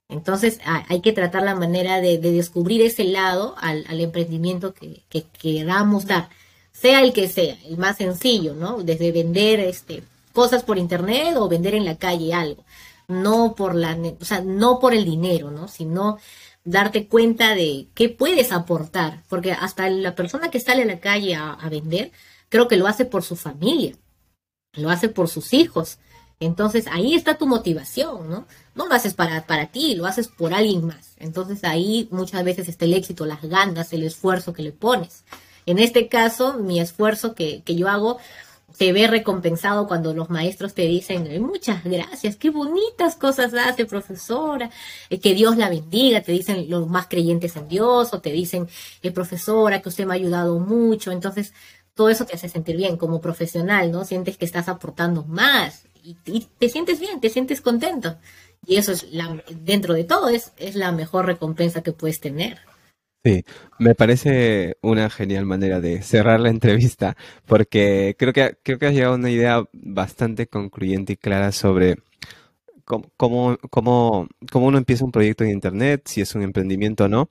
Entonces 0.10 0.60
hay 0.64 1.02
que 1.02 1.12
tratar 1.12 1.44
la 1.44 1.56
manera 1.56 2.00
de, 2.02 2.18
descubrir 2.18 2.82
ese 2.82 3.04
lado 3.04 3.56
al, 3.58 3.86
emprendimiento 4.00 4.74
que, 4.74 5.02
que, 5.10 5.24
queramos 5.24 6.06
dar, 6.06 6.30
sea 6.72 7.02
el 7.02 7.14
que 7.14 7.28
sea, 7.28 7.58
el 7.66 7.78
más 7.78 7.98
sencillo, 7.98 8.54
¿no? 8.54 8.84
Desde 8.84 9.12
vender 9.12 9.60
este, 9.60 10.04
cosas 10.34 10.64
por 10.64 10.78
internet 10.78 11.36
o 11.38 11.50
vender 11.50 11.76
en 11.76 11.86
la 11.86 11.98
calle 11.98 12.34
algo, 12.34 12.64
no 13.08 13.56
por 13.56 13.76
la, 13.76 13.98
o 14.20 14.26
sea, 14.26 14.42
no 14.42 14.80
por 14.80 14.94
el 14.94 15.06
dinero, 15.06 15.52
¿no? 15.52 15.68
Sino 15.68 16.18
darte 16.64 17.08
cuenta 17.08 17.56
de 17.56 17.88
qué 17.94 18.10
puedes 18.10 18.52
aportar, 18.52 19.24
porque 19.30 19.54
hasta 19.54 19.90
la 19.90 20.16
persona 20.16 20.52
que 20.52 20.60
sale 20.60 20.84
a 20.84 20.86
la 20.86 21.00
calle 21.00 21.36
a, 21.36 21.58
vender, 21.70 22.12
creo 22.50 22.68
que 22.68 22.78
lo 22.78 22.88
hace 22.88 23.06
por 23.06 23.24
su 23.24 23.36
familia, 23.36 23.96
lo 24.74 24.90
hace 24.90 25.10
por 25.10 25.30
sus 25.30 25.54
hijos. 25.54 26.00
Entonces 26.40 26.86
ahí 26.92 27.16
está 27.16 27.38
tu 27.38 27.48
motivación, 27.48 28.30
¿no? 28.30 28.48
No 28.76 28.88
lo 28.88 28.94
haces 28.94 29.14
para, 29.14 29.48
para 29.48 29.68
ti, 29.68 29.96
lo 29.96 30.06
haces 30.06 30.28
por 30.28 30.54
alguien 30.54 30.86
más. 30.86 31.14
Entonces 31.18 31.64
ahí 31.64 32.08
muchas 32.12 32.44
veces 32.44 32.68
está 32.68 32.86
el 32.86 32.94
éxito, 32.94 33.26
las 33.26 33.42
ganas, 33.42 33.94
el 33.94 34.04
esfuerzo 34.04 34.54
que 34.54 34.62
le 34.62 34.72
pones. 34.72 35.24
En 35.66 35.80
este 35.80 36.10
caso, 36.10 36.56
mi 36.56 36.80
esfuerzo 36.80 37.34
que, 37.34 37.64
que 37.64 37.76
yo 37.76 37.88
hago 37.90 38.20
se 38.74 38.92
ve 38.92 39.08
recompensado 39.08 39.88
cuando 39.88 40.14
los 40.14 40.30
maestros 40.30 40.74
te 40.74 40.84
dicen, 40.84 41.42
muchas 41.42 41.84
gracias, 41.84 42.36
qué 42.36 42.50
bonitas 42.50 43.16
cosas 43.16 43.54
hace 43.54 43.86
profesora, 43.86 44.70
eh, 45.10 45.20
que 45.20 45.34
Dios 45.34 45.58
la 45.58 45.70
bendiga, 45.70 46.22
te 46.22 46.32
dicen 46.32 46.70
los 46.70 46.88
más 46.88 47.08
creyentes 47.08 47.56
en 47.56 47.68
Dios, 47.68 48.14
o 48.14 48.22
te 48.22 48.32
dicen, 48.32 48.68
eh, 49.02 49.12
profesora, 49.12 49.82
que 49.82 49.90
usted 49.90 50.06
me 50.06 50.14
ha 50.14 50.16
ayudado 50.16 50.60
mucho. 50.60 51.12
Entonces, 51.12 51.54
todo 51.96 52.10
eso 52.10 52.26
te 52.26 52.36
hace 52.36 52.50
sentir 52.50 52.78
bien 52.78 52.98
como 52.98 53.22
profesional, 53.22 53.92
¿no? 53.92 54.06
Sientes 54.06 54.38
que 54.38 54.46
estás 54.46 54.70
aportando 54.70 55.24
más 55.24 55.86
y, 56.04 56.16
te 56.60 56.70
sientes 56.70 57.00
bien, 57.00 57.20
te 57.20 57.30
sientes 57.30 57.62
contento. 57.62 58.18
Y 58.66 58.76
eso 58.78 58.92
es, 58.92 59.12
la, 59.12 59.44
dentro 59.50 59.94
de 59.94 60.04
todo, 60.04 60.30
es, 60.30 60.52
es 60.58 60.76
la 60.76 60.92
mejor 60.92 61.26
recompensa 61.26 61.82
que 61.82 61.94
puedes 61.94 62.20
tener. 62.20 62.60
Sí, 63.24 63.44
me 63.80 63.94
parece 63.94 64.78
una 64.82 65.10
genial 65.10 65.46
manera 65.46 65.82
de 65.82 66.02
cerrar 66.02 66.40
la 66.40 66.50
entrevista 66.50 67.18
porque 67.46 68.16
creo 68.18 68.32
que, 68.32 68.58
creo 68.64 68.80
que 68.80 68.86
has 68.86 68.94
llegado 68.94 69.14
a 69.14 69.18
una 69.18 69.30
idea 69.30 69.64
bastante 69.74 70.48
concluyente 70.48 71.14
y 71.14 71.18
clara 71.18 71.52
sobre 71.52 71.98
cómo, 73.18 73.58
cómo, 73.70 74.28
uno 74.54 74.78
empieza 74.78 75.06
un 75.06 75.12
proyecto 75.12 75.44
en 75.44 75.52
Internet, 75.52 76.04
si 76.06 76.22
es 76.22 76.36
un 76.36 76.44
emprendimiento 76.44 77.06
o 77.06 77.08
no. 77.10 77.30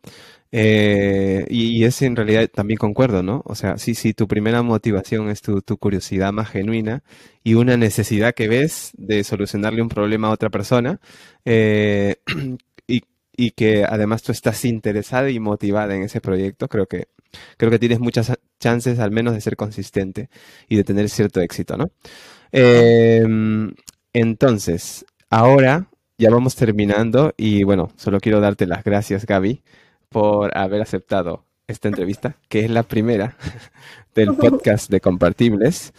Eh, 0.52 1.46
y, 1.50 1.84
es 1.84 2.02
en 2.02 2.16
realidad 2.16 2.48
también 2.52 2.78
concuerdo, 2.78 3.22
¿no? 3.22 3.42
O 3.46 3.54
sea, 3.54 3.78
si, 3.78 3.94
si 3.94 4.14
tu 4.14 4.28
primera 4.28 4.62
motivación 4.62 5.28
es 5.30 5.42
tu, 5.42 5.62
curiosidad 5.78 6.32
más 6.32 6.50
genuina 6.50 7.02
y 7.42 7.54
una 7.54 7.76
necesidad 7.76 8.34
que 8.34 8.48
ves 8.48 8.92
de 8.96 9.24
solucionarle 9.24 9.82
un 9.82 9.88
problema 9.88 10.28
a 10.28 10.32
otra 10.32 10.50
persona, 10.50 11.00
eh, 11.44 12.16
y, 13.36 13.50
que 13.52 13.84
además 13.84 14.22
tú 14.22 14.32
estás 14.32 14.64
interesada 14.64 15.30
y 15.30 15.38
motivada 15.40 15.94
en 15.94 16.02
ese 16.02 16.20
proyecto, 16.20 16.68
creo 16.68 16.86
que, 16.86 17.08
creo 17.56 17.70
que 17.70 17.78
tienes 17.78 18.00
muchas 18.00 18.32
chances 18.58 18.98
al 18.98 19.10
menos 19.10 19.34
de 19.34 19.40
ser 19.40 19.56
consistente 19.56 20.28
y 20.68 20.76
de 20.76 20.84
tener 20.84 21.08
cierto 21.08 21.40
éxito, 21.40 21.76
¿no? 21.76 21.90
Em, 22.52 23.74
entonces, 24.12 25.04
ahora 25.30 25.88
ya 26.18 26.30
vamos 26.30 26.56
terminando 26.56 27.34
y 27.36 27.64
bueno, 27.64 27.90
solo 27.96 28.20
quiero 28.20 28.40
darte 28.40 28.66
las 28.66 28.84
gracias, 28.84 29.26
Gaby, 29.26 29.62
por 30.08 30.56
haber 30.56 30.80
aceptado 30.80 31.44
esta 31.66 31.88
entrevista, 31.88 32.36
que 32.48 32.60
es 32.60 32.70
la 32.70 32.82
primera 32.84 33.36
del 34.14 34.34
podcast 34.34 34.90
de 34.90 35.00
Compartibles. 35.00 35.92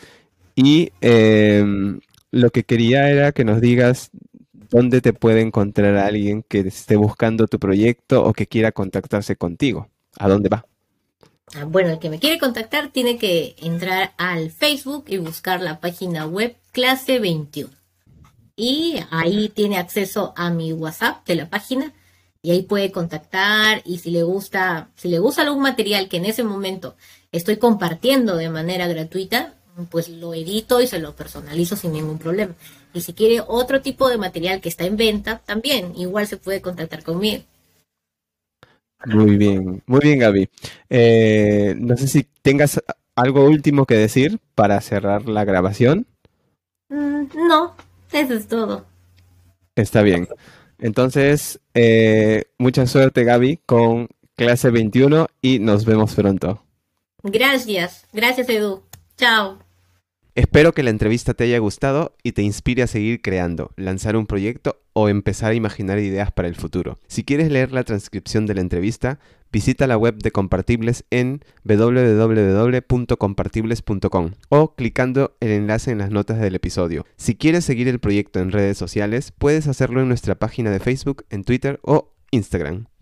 Y 0.56 0.92
em, 1.02 2.00
lo 2.32 2.50
que 2.50 2.64
quería 2.64 3.10
era 3.10 3.32
que 3.32 3.46
nos 3.46 3.62
digas 3.62 4.10
dónde 4.70 5.02
te 5.02 5.14
puede 5.14 5.42
encontrar 5.42 5.96
alguien 5.98 6.44
que 6.44 6.60
esté 6.60 6.96
buscando 6.96 7.48
tu 7.48 7.60
proyecto 7.60 8.24
o 8.24 8.34
que 8.34 8.48
quiera 8.48 8.72
contactarse 8.72 9.36
contigo. 9.36 9.90
¿A 10.18 10.28
dónde 10.28 10.50
va? 10.50 10.66
Ah, 11.56 11.66
bueno, 11.66 11.92
el 11.92 12.00
que 12.00 12.10
me 12.10 12.20
quiere 12.20 12.40
contactar 12.40 12.90
tiene 12.92 13.18
que 13.18 13.56
entrar 13.60 14.14
al 14.18 14.52
Facebook 14.52 15.06
y 15.08 15.18
buscar 15.18 15.62
la 15.62 15.80
página 15.80 16.26
web 16.26 16.56
clase 16.72 17.20
21 17.20 17.78
y 18.58 18.96
ahí 19.12 19.50
tiene 19.50 19.78
acceso 19.78 20.34
a 20.36 20.50
mi 20.50 20.74
WhatsApp 20.74 21.26
de 21.28 21.36
la 21.36 21.50
página 21.50 21.94
y 22.42 22.52
ahí 22.52 22.64
puede 22.64 22.92
contactar 22.92 23.82
y 23.86 24.00
si 24.00 24.10
le 24.10 24.24
gusta, 24.24 24.90
si 24.96 25.08
le 25.08 25.20
gusta 25.20 25.44
algún 25.44 25.62
material 25.62 26.10
que 26.10 26.18
en 26.18 26.26
ese 26.26 26.44
momento 26.44 26.96
estoy 27.32 27.58
compartiendo 27.58 28.36
de 28.36 28.50
manera 28.50 28.88
gratuita, 28.88 29.54
pues 29.86 30.10
lo 30.10 30.34
edito 30.34 30.82
y 30.82 30.88
se 30.88 31.00
lo 31.00 31.16
personalizo 31.16 31.76
sin 31.76 31.94
ningún 31.94 32.18
problema. 32.18 32.56
Y 32.94 33.02
si 33.02 33.14
quiere 33.14 33.42
otro 33.46 33.82
tipo 33.82 34.10
de 34.10 34.18
material 34.18 34.62
que 34.62 34.70
está 34.70 34.86
en 34.86 34.98
venta, 34.98 35.42
también 35.46 35.94
igual 35.96 36.28
se 36.28 36.38
puede 36.38 36.62
contactar 36.62 37.04
conmigo. 37.04 37.44
Muy 39.06 39.38
bien, 39.38 39.84
muy 39.86 40.00
bien 40.02 40.20
Gaby. 40.20 40.50
Eh, 40.90 41.76
no 41.78 41.96
sé 41.96 42.08
si 42.08 42.24
tengas 42.42 42.82
algo 43.16 43.46
último 43.46 43.86
que 43.86 43.96
decir 43.96 44.40
para 44.56 44.82
cerrar 44.82 45.28
la 45.28 45.46
grabación. 45.46 46.08
Mm, 46.90 47.26
no, 47.48 47.76
eso 48.12 48.34
es 48.34 48.48
todo. 48.48 48.86
Está 49.76 50.02
bien. 50.02 50.28
Entonces, 50.80 51.60
eh, 51.74 52.46
mucha 52.58 52.86
suerte 52.88 53.24
Gaby 53.24 53.60
con 53.66 54.10
clase 54.36 54.70
21 54.72 55.28
y 55.42 55.60
nos 55.60 55.86
vemos 55.86 56.16
pronto. 56.16 56.64
Gracias, 57.24 58.06
gracias 58.14 58.48
Edu. 58.50 58.84
Chao. 59.18 59.67
Espero 60.38 60.72
que 60.72 60.84
la 60.84 60.92
entrevista 60.92 61.34
te 61.34 61.46
haya 61.46 61.58
gustado 61.58 62.16
y 62.22 62.34
te 62.34 62.44
inspire 62.44 62.84
a 62.84 62.88
seguir 62.88 63.24
creando, 63.24 63.72
lanzar 63.76 64.16
un 64.16 64.28
proyecto 64.28 64.80
o 64.94 65.10
empezar 65.10 65.50
a 65.50 65.56
imaginar 65.56 65.98
ideas 65.98 66.32
para 66.32 66.48
el 66.48 66.54
futuro. 66.54 67.00
Si 67.08 67.24
quieres 67.24 67.50
leer 67.50 67.72
la 67.72 67.84
transcripción 67.84 68.46
de 68.46 68.54
la 68.54 68.62
entrevista, 68.62 69.18
visita 69.52 69.88
la 69.88 69.98
web 69.98 70.20
de 70.20 70.30
Compartibles 70.30 71.06
en 71.10 71.44
www.compartibles.com 71.64 74.32
o 74.50 74.76
clicando 74.76 75.36
el 75.40 75.50
enlace 75.50 75.90
en 75.90 75.98
las 75.98 76.12
notas 76.12 76.40
del 76.40 76.54
episodio. 76.54 77.08
Si 77.16 77.34
quieres 77.34 77.66
seguir 77.66 77.88
el 77.88 77.98
proyecto 77.98 78.40
en 78.40 78.52
redes 78.52 78.78
sociales, 78.78 79.34
puedes 79.36 79.68
hacerlo 79.68 80.02
en 80.02 80.08
nuestra 80.08 80.36
página 80.36 80.70
de 80.70 80.80
Facebook, 80.80 81.26
en 81.32 81.46
Twitter 81.46 81.80
o 81.82 82.14
Instagram. 82.30 82.90